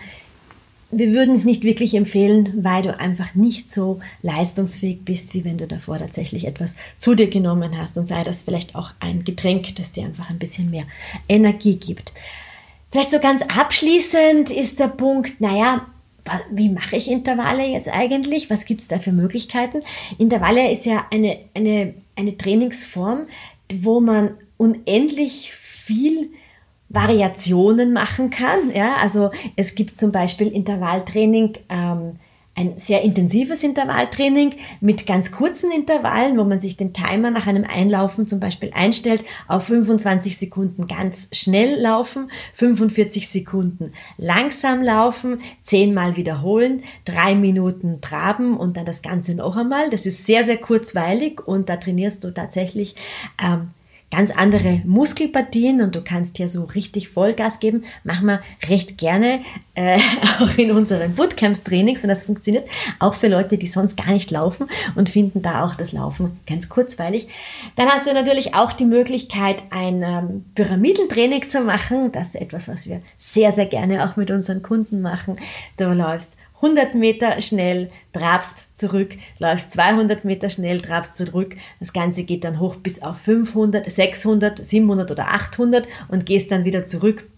wir 0.90 1.12
würden 1.12 1.34
es 1.34 1.44
nicht 1.44 1.64
wirklich 1.64 1.94
empfehlen, 1.94 2.64
weil 2.64 2.82
du 2.82 2.98
einfach 2.98 3.34
nicht 3.34 3.72
so 3.72 3.98
leistungsfähig 4.22 5.04
bist, 5.04 5.34
wie 5.34 5.44
wenn 5.44 5.58
du 5.58 5.66
davor 5.66 5.98
tatsächlich 5.98 6.46
etwas 6.46 6.76
zu 6.98 7.14
dir 7.14 7.28
genommen 7.28 7.76
hast 7.76 7.98
und 7.98 8.06
sei 8.06 8.22
das 8.24 8.42
vielleicht 8.42 8.74
auch 8.76 8.92
ein 9.00 9.24
Getränk, 9.24 9.74
das 9.76 9.92
dir 9.92 10.04
einfach 10.04 10.30
ein 10.30 10.38
bisschen 10.38 10.70
mehr 10.70 10.84
Energie 11.28 11.76
gibt. 11.76 12.12
Vielleicht 12.92 13.10
so 13.10 13.18
ganz 13.18 13.42
abschließend 13.42 14.50
ist 14.50 14.78
der 14.78 14.88
Punkt, 14.88 15.40
naja, 15.40 15.86
wie 16.50 16.68
mache 16.68 16.96
ich 16.96 17.10
Intervalle 17.10 17.66
jetzt 17.66 17.88
eigentlich? 17.88 18.50
Was 18.50 18.64
gibt 18.64 18.80
es 18.80 18.88
da 18.88 18.98
für 18.98 19.12
Möglichkeiten? 19.12 19.80
Intervalle 20.18 20.70
ist 20.70 20.86
ja 20.86 21.06
eine, 21.10 21.38
eine, 21.54 21.94
eine 22.16 22.36
Trainingsform, 22.36 23.26
wo 23.80 24.00
man 24.00 24.34
unendlich 24.56 25.52
viel 25.52 26.30
Variationen 26.96 27.92
machen 27.92 28.30
kann. 28.30 28.72
Ja, 28.74 28.96
also 28.96 29.30
es 29.54 29.74
gibt 29.74 29.96
zum 29.96 30.12
Beispiel 30.12 30.48
Intervalltraining, 30.48 31.52
ähm, 31.68 32.18
ein 32.58 32.78
sehr 32.78 33.02
intensives 33.02 33.62
Intervalltraining 33.62 34.54
mit 34.80 35.06
ganz 35.06 35.30
kurzen 35.30 35.70
Intervallen, 35.70 36.38
wo 36.38 36.44
man 36.44 36.58
sich 36.58 36.78
den 36.78 36.94
Timer 36.94 37.30
nach 37.30 37.46
einem 37.46 37.64
Einlaufen 37.64 38.26
zum 38.26 38.40
Beispiel 38.40 38.70
einstellt, 38.74 39.22
auf 39.46 39.64
25 39.64 40.38
Sekunden 40.38 40.86
ganz 40.86 41.28
schnell 41.32 41.78
laufen, 41.78 42.30
45 42.54 43.28
Sekunden 43.28 43.92
langsam 44.16 44.82
laufen, 44.82 45.40
10 45.60 45.92
Mal 45.92 46.16
wiederholen, 46.16 46.82
3 47.04 47.34
Minuten 47.34 48.00
traben 48.00 48.56
und 48.56 48.78
dann 48.78 48.86
das 48.86 49.02
Ganze 49.02 49.34
noch 49.34 49.58
einmal. 49.58 49.90
Das 49.90 50.06
ist 50.06 50.24
sehr, 50.24 50.44
sehr 50.44 50.56
kurzweilig 50.56 51.46
und 51.46 51.68
da 51.68 51.76
trainierst 51.76 52.24
du 52.24 52.32
tatsächlich 52.32 52.96
ähm, 53.42 53.72
ganz 54.16 54.30
andere 54.30 54.80
Muskelpartien 54.86 55.82
und 55.82 55.94
du 55.94 56.00
kannst 56.00 56.38
hier 56.38 56.48
so 56.48 56.64
richtig 56.64 57.10
Vollgas 57.10 57.60
geben. 57.60 57.84
Machen 58.02 58.26
wir 58.26 58.40
recht 58.66 58.96
gerne, 58.96 59.40
äh, 59.74 59.98
auch 60.40 60.56
in 60.56 60.70
unseren 60.70 61.14
Bootcamps-Trainings, 61.14 62.02
wenn 62.02 62.08
das 62.08 62.24
funktioniert, 62.24 62.66
auch 62.98 63.12
für 63.12 63.28
Leute, 63.28 63.58
die 63.58 63.66
sonst 63.66 63.94
gar 63.98 64.12
nicht 64.12 64.30
laufen 64.30 64.68
und 64.94 65.10
finden 65.10 65.42
da 65.42 65.66
auch 65.66 65.74
das 65.74 65.92
Laufen 65.92 66.40
ganz 66.46 66.70
kurzweilig. 66.70 67.28
Dann 67.76 67.90
hast 67.90 68.06
du 68.06 68.14
natürlich 68.14 68.54
auch 68.54 68.72
die 68.72 68.86
Möglichkeit, 68.86 69.64
ein 69.68 70.02
ähm, 70.02 70.46
Pyramidentraining 70.54 71.46
zu 71.50 71.60
machen. 71.60 72.10
Das 72.10 72.28
ist 72.28 72.36
etwas, 72.36 72.68
was 72.68 72.88
wir 72.88 73.02
sehr, 73.18 73.52
sehr 73.52 73.66
gerne 73.66 74.08
auch 74.08 74.16
mit 74.16 74.30
unseren 74.30 74.62
Kunden 74.62 75.02
machen. 75.02 75.36
Du 75.76 75.92
läufst 75.92 76.32
100 76.56 76.94
Meter 76.94 77.40
schnell, 77.40 77.90
trabst 78.12 78.78
zurück, 78.78 79.16
läufst 79.38 79.72
200 79.72 80.24
Meter 80.24 80.48
schnell, 80.48 80.80
trabst 80.80 81.16
zurück. 81.16 81.56
Das 81.80 81.92
Ganze 81.92 82.24
geht 82.24 82.44
dann 82.44 82.60
hoch 82.60 82.76
bis 82.76 83.02
auf 83.02 83.18
500, 83.18 83.90
600, 83.90 84.64
700 84.64 85.10
oder 85.10 85.28
800 85.28 85.86
und 86.08 86.24
gehst 86.24 86.50
dann 86.50 86.64
wieder 86.64 86.86
zurück, 86.86 87.28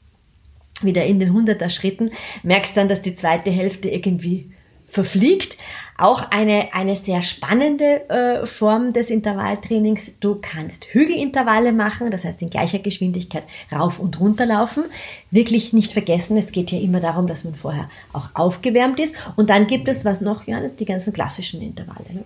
wieder 0.82 1.04
in 1.04 1.18
den 1.18 1.32
100er 1.32 1.70
Schritten. 1.70 2.12
Merkst 2.44 2.76
dann, 2.76 2.88
dass 2.88 3.02
die 3.02 3.14
zweite 3.14 3.50
Hälfte 3.50 3.88
irgendwie 3.88 4.52
verfliegt. 4.86 5.56
Auch 6.00 6.30
eine, 6.30 6.68
eine 6.74 6.94
sehr 6.94 7.22
spannende 7.22 8.08
äh, 8.08 8.46
Form 8.46 8.92
des 8.92 9.10
Intervalltrainings. 9.10 10.20
Du 10.20 10.38
kannst 10.40 10.86
Hügelintervalle 10.92 11.72
machen, 11.72 12.12
das 12.12 12.24
heißt 12.24 12.40
in 12.40 12.50
gleicher 12.50 12.78
Geschwindigkeit 12.78 13.42
rauf 13.72 13.98
und 13.98 14.20
runter 14.20 14.46
laufen. 14.46 14.84
Wirklich 15.32 15.72
nicht 15.72 15.92
vergessen, 15.92 16.36
es 16.36 16.52
geht 16.52 16.70
ja 16.70 16.78
immer 16.78 17.00
darum, 17.00 17.26
dass 17.26 17.42
man 17.42 17.56
vorher 17.56 17.88
auch 18.12 18.28
aufgewärmt 18.34 19.00
ist. 19.00 19.16
Und 19.34 19.50
dann 19.50 19.66
gibt 19.66 19.88
es, 19.88 20.04
was 20.04 20.20
noch, 20.20 20.46
Johannes, 20.46 20.76
die 20.76 20.84
ganzen 20.84 21.12
klassischen 21.12 21.60
Intervalle. 21.60 22.06
Ne? 22.14 22.24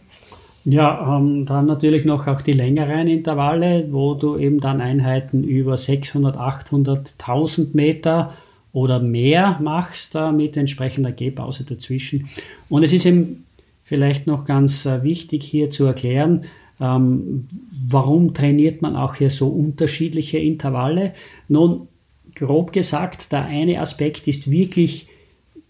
Ja, 0.67 1.17
ähm, 1.17 1.47
dann 1.47 1.65
natürlich 1.65 2.05
noch 2.05 2.27
auch 2.27 2.43
die 2.43 2.53
längeren 2.53 3.09
Intervalle, 3.09 3.89
wo 3.91 4.13
du 4.13 4.37
eben 4.37 4.61
dann 4.61 4.83
Einheiten 4.83 5.45
über 5.45 5.79
600, 5.79 6.37
800, 6.37 7.15
1000 7.19 7.75
Meter 7.75 8.35
oder 8.75 9.01
mehr 9.01 9.59
machst 9.63 10.15
äh, 10.15 10.31
mit 10.31 10.59
entsprechender 10.59 11.13
Gehpause 11.13 11.65
dazwischen. 11.65 12.29
Und 12.69 12.83
es 12.83 12.93
ist 12.93 13.07
eben 13.07 13.45
vielleicht 13.93 14.27
noch 14.27 14.47
ganz 14.47 14.87
äh, 14.87 15.03
wichtig 15.03 15.45
hier 15.45 15.69
zu 15.69 15.85
erklären, 15.85 16.47
ähm, 16.81 17.47
warum 17.87 18.33
trainiert 18.33 18.81
man 18.81 18.97
auch 18.97 19.17
hier 19.17 19.29
so 19.29 19.49
unterschiedliche 19.49 20.39
Intervalle. 20.39 21.13
Nun, 21.47 21.89
grob 22.35 22.73
gesagt, 22.73 23.33
der 23.33 23.45
eine 23.45 23.83
Aspekt 23.83 24.27
ist 24.29 24.51
wirklich 24.51 25.09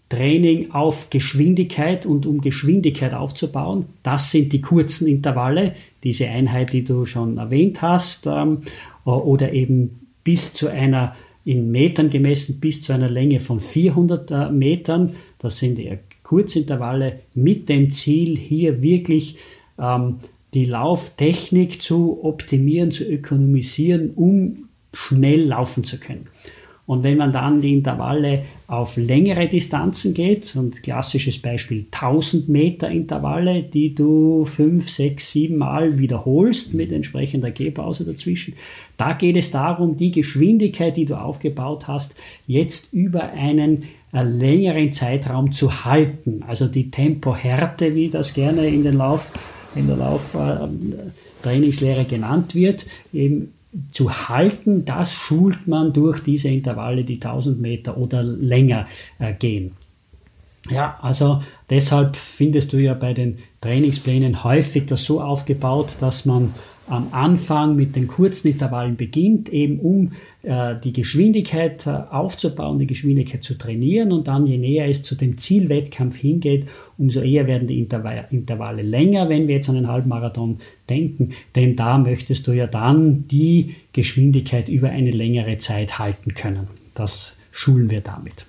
Training 0.07 0.71
auf 0.71 1.09
Geschwindigkeit 1.09 2.05
und 2.05 2.25
um 2.25 2.39
Geschwindigkeit 2.39 3.13
aufzubauen. 3.13 3.87
Das 4.03 4.31
sind 4.31 4.53
die 4.53 4.61
kurzen 4.61 5.05
Intervalle, 5.05 5.73
diese 6.05 6.29
Einheit, 6.29 6.71
die 6.71 6.85
du 6.85 7.03
schon 7.03 7.39
erwähnt 7.39 7.81
hast, 7.81 8.25
ähm, 8.25 8.61
oder 9.03 9.51
eben 9.51 9.99
bis 10.23 10.53
zu 10.53 10.69
einer 10.69 11.13
in 11.43 11.71
Metern 11.71 12.09
gemessen 12.09 12.61
bis 12.61 12.81
zu 12.83 12.93
einer 12.93 13.09
Länge 13.09 13.41
von 13.41 13.59
400 13.59 14.31
äh, 14.31 14.49
Metern. 14.49 15.13
Das 15.39 15.57
sind 15.57 15.77
eher 15.77 15.99
Kurzintervalle 16.33 17.17
mit 17.35 17.69
dem 17.69 17.93
Ziel, 17.93 18.35
hier 18.35 18.81
wirklich 18.81 19.37
ähm, 19.79 20.15
die 20.55 20.65
Lauftechnik 20.65 21.79
zu 21.79 22.23
optimieren, 22.23 22.89
zu 22.89 23.03
ökonomisieren, 23.03 24.15
um 24.15 24.69
schnell 24.93 25.43
laufen 25.43 25.83
zu 25.83 25.99
können. 25.99 26.29
Und 26.85 27.03
wenn 27.03 27.17
man 27.17 27.31
dann 27.31 27.61
die 27.61 27.71
Intervalle 27.71 28.43
auf 28.67 28.97
längere 28.97 29.47
Distanzen 29.47 30.13
geht, 30.13 30.53
und 30.57 30.83
klassisches 30.83 31.41
Beispiel 31.41 31.85
1000 31.91 32.49
Meter 32.49 32.89
Intervalle, 32.89 33.63
die 33.63 33.95
du 33.95 34.43
5, 34.43 34.89
6, 34.89 35.31
7 35.31 35.57
Mal 35.57 35.97
wiederholst 35.97 36.73
mit 36.73 36.91
entsprechender 36.91 37.51
Gehpause 37.51 38.03
dazwischen, 38.03 38.55
da 38.97 39.13
geht 39.13 39.37
es 39.37 39.49
darum, 39.49 39.95
die 39.95 40.11
Geschwindigkeit, 40.11 40.97
die 40.97 41.05
du 41.05 41.15
aufgebaut 41.15 41.87
hast, 41.87 42.15
jetzt 42.47 42.91
über 42.91 43.31
einen 43.31 43.83
äh, 44.11 44.23
längeren 44.23 44.91
Zeitraum 44.91 45.53
zu 45.53 45.85
halten. 45.85 46.43
Also 46.45 46.67
die 46.67 46.91
Tempohärte, 46.91 47.95
wie 47.95 48.09
das 48.09 48.33
gerne 48.33 48.67
in, 48.67 48.83
den 48.83 48.97
Lauf, 48.97 49.31
in 49.73 49.87
der 49.87 49.95
Lauftrainingslehre 49.95 52.01
äh, 52.01 52.05
genannt 52.05 52.55
wird, 52.55 52.85
eben 53.13 53.53
zu 53.91 54.11
halten, 54.29 54.85
das 54.85 55.13
schult 55.13 55.67
man 55.67 55.93
durch 55.93 56.19
diese 56.19 56.49
Intervalle, 56.49 57.03
die 57.03 57.15
1000 57.15 57.59
Meter 57.59 57.97
oder 57.97 58.21
länger 58.23 58.85
äh, 59.19 59.33
gehen. 59.33 59.71
Ja, 60.69 60.97
also 61.01 61.41
deshalb 61.69 62.15
findest 62.15 62.71
du 62.71 62.77
ja 62.77 62.93
bei 62.93 63.13
den 63.13 63.39
Trainingsplänen 63.63 64.43
häufig 64.43 64.87
das 64.87 65.05
so 65.05 65.21
aufgebaut, 65.21 65.95
dass 66.01 66.25
man 66.25 66.53
am 66.85 67.07
Anfang 67.11 67.77
mit 67.77 67.95
den 67.95 68.07
kurzen 68.07 68.49
Intervallen 68.49 68.97
beginnt, 68.97 69.47
eben 69.47 69.79
um 69.79 70.11
äh, 70.41 70.75
die 70.83 70.91
Geschwindigkeit 70.91 71.87
äh, 71.87 71.91
aufzubauen, 71.91 72.77
die 72.77 72.87
Geschwindigkeit 72.87 73.41
zu 73.41 73.57
trainieren 73.57 74.11
und 74.11 74.27
dann 74.27 74.45
je 74.45 74.57
näher 74.57 74.89
es 74.89 75.01
zu 75.01 75.15
dem 75.15 75.37
Zielwettkampf 75.37 76.17
hingeht, 76.17 76.67
umso 76.97 77.21
eher 77.21 77.47
werden 77.47 77.69
die 77.69 77.79
Intervalle, 77.79 78.25
Intervalle 78.31 78.81
länger, 78.81 79.29
wenn 79.29 79.47
wir 79.47 79.55
jetzt 79.55 79.69
an 79.69 79.77
einen 79.77 79.87
Halbmarathon 79.87 80.57
denken, 80.89 81.31
denn 81.55 81.77
da 81.77 81.97
möchtest 81.97 82.45
du 82.47 82.51
ja 82.51 82.67
dann 82.67 83.29
die 83.29 83.75
Geschwindigkeit 83.93 84.67
über 84.67 84.89
eine 84.89 85.11
längere 85.11 85.57
Zeit 85.59 85.99
halten 85.99 86.33
können. 86.33 86.67
Das 86.95 87.37
schulen 87.51 87.89
wir 87.89 88.01
damit. 88.01 88.45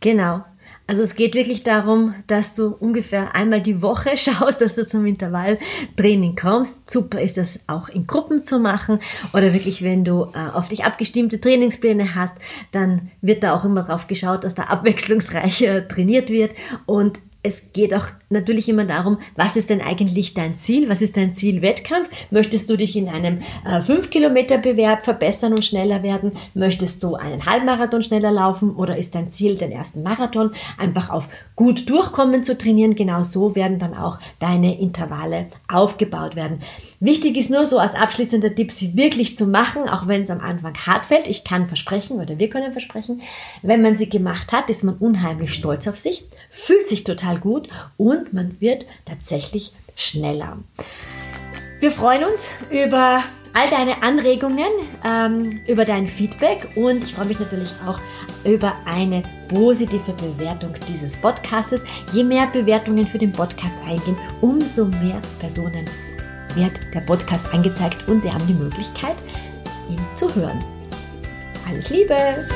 Genau. 0.00 0.42
Also 0.88 1.02
es 1.02 1.14
geht 1.14 1.34
wirklich 1.34 1.62
darum, 1.64 2.14
dass 2.28 2.56
du 2.56 2.68
ungefähr 2.68 3.34
einmal 3.34 3.60
die 3.60 3.82
Woche 3.82 4.10
schaust, 4.16 4.62
dass 4.62 4.74
du 4.74 4.86
zum 4.86 5.04
Intervalltraining 5.04 6.34
kommst. 6.34 6.90
Super 6.90 7.20
ist 7.20 7.36
das 7.36 7.60
auch 7.66 7.90
in 7.90 8.06
Gruppen 8.06 8.42
zu 8.42 8.58
machen 8.58 8.98
oder 9.34 9.52
wirklich, 9.52 9.82
wenn 9.82 10.02
du 10.02 10.24
äh, 10.32 10.50
auf 10.54 10.68
dich 10.68 10.84
abgestimmte 10.86 11.42
Trainingspläne 11.42 12.14
hast, 12.14 12.36
dann 12.72 13.10
wird 13.20 13.42
da 13.42 13.54
auch 13.54 13.66
immer 13.66 13.82
drauf 13.82 14.06
geschaut, 14.06 14.44
dass 14.44 14.54
da 14.54 14.62
abwechslungsreicher 14.64 15.86
trainiert 15.86 16.30
wird 16.30 16.54
und 16.86 17.20
es 17.42 17.64
geht 17.74 17.92
auch 17.94 18.06
natürlich 18.30 18.68
immer 18.68 18.84
darum, 18.84 19.18
was 19.36 19.56
ist 19.56 19.70
denn 19.70 19.80
eigentlich 19.80 20.34
dein 20.34 20.56
Ziel? 20.56 20.88
Was 20.88 21.02
ist 21.02 21.16
dein 21.16 21.32
Zielwettkampf? 21.32 22.08
Möchtest 22.30 22.68
du 22.68 22.76
dich 22.76 22.96
in 22.96 23.08
einem 23.08 23.38
äh, 23.64 23.78
5-Kilometer-Bewerb 23.78 25.04
verbessern 25.04 25.52
und 25.52 25.64
schneller 25.64 26.02
werden? 26.02 26.32
Möchtest 26.54 27.02
du 27.02 27.14
einen 27.14 27.46
Halbmarathon 27.46 28.02
schneller 28.02 28.30
laufen? 28.30 28.74
Oder 28.74 28.96
ist 28.96 29.14
dein 29.14 29.30
Ziel, 29.30 29.56
den 29.56 29.72
ersten 29.72 30.02
Marathon 30.02 30.52
einfach 30.76 31.10
auf 31.10 31.28
gut 31.56 31.88
durchkommen 31.88 32.42
zu 32.42 32.56
trainieren? 32.56 32.94
Genau 32.94 33.22
so 33.22 33.54
werden 33.54 33.78
dann 33.78 33.94
auch 33.94 34.18
deine 34.38 34.78
Intervalle 34.78 35.46
aufgebaut 35.68 36.36
werden. 36.36 36.60
Wichtig 37.00 37.36
ist 37.36 37.50
nur 37.50 37.64
so 37.64 37.78
als 37.78 37.94
abschließender 37.94 38.54
Tipp, 38.54 38.72
sie 38.72 38.96
wirklich 38.96 39.36
zu 39.36 39.46
machen, 39.46 39.88
auch 39.88 40.06
wenn 40.06 40.22
es 40.22 40.30
am 40.30 40.40
Anfang 40.40 40.74
hart 40.76 41.06
fällt. 41.06 41.28
Ich 41.28 41.44
kann 41.44 41.68
versprechen 41.68 42.20
oder 42.20 42.38
wir 42.38 42.50
können 42.50 42.72
versprechen, 42.72 43.22
wenn 43.62 43.82
man 43.82 43.96
sie 43.96 44.08
gemacht 44.08 44.52
hat, 44.52 44.68
ist 44.68 44.84
man 44.84 44.96
unheimlich 44.96 45.52
stolz 45.54 45.86
auf 45.88 45.98
sich, 45.98 46.24
fühlt 46.50 46.86
sich 46.86 47.04
total 47.04 47.38
gut 47.38 47.68
und 48.18 48.32
man 48.32 48.60
wird 48.60 48.86
tatsächlich 49.04 49.72
schneller. 49.96 50.58
Wir 51.80 51.92
freuen 51.92 52.24
uns 52.24 52.50
über 52.70 53.22
all 53.54 53.70
deine 53.70 54.02
Anregungen, 54.02 54.68
ähm, 55.04 55.60
über 55.66 55.84
dein 55.84 56.06
Feedback 56.06 56.68
und 56.76 57.04
ich 57.04 57.14
freue 57.14 57.26
mich 57.26 57.38
natürlich 57.38 57.72
auch 57.86 57.98
über 58.44 58.74
eine 58.84 59.22
positive 59.48 60.12
Bewertung 60.12 60.74
dieses 60.88 61.16
Podcastes. 61.16 61.84
Je 62.12 62.24
mehr 62.24 62.46
Bewertungen 62.46 63.06
für 63.06 63.18
den 63.18 63.32
Podcast 63.32 63.76
eingehen, 63.86 64.16
umso 64.40 64.84
mehr 64.86 65.20
Personen 65.40 65.88
wird 66.54 66.72
der 66.94 67.00
Podcast 67.00 67.44
angezeigt 67.52 68.08
und 68.08 68.22
Sie 68.22 68.32
haben 68.32 68.46
die 68.46 68.54
Möglichkeit, 68.54 69.16
ihn 69.90 70.00
zu 70.16 70.34
hören. 70.34 70.62
Alles 71.68 71.90
Liebe! 71.90 72.48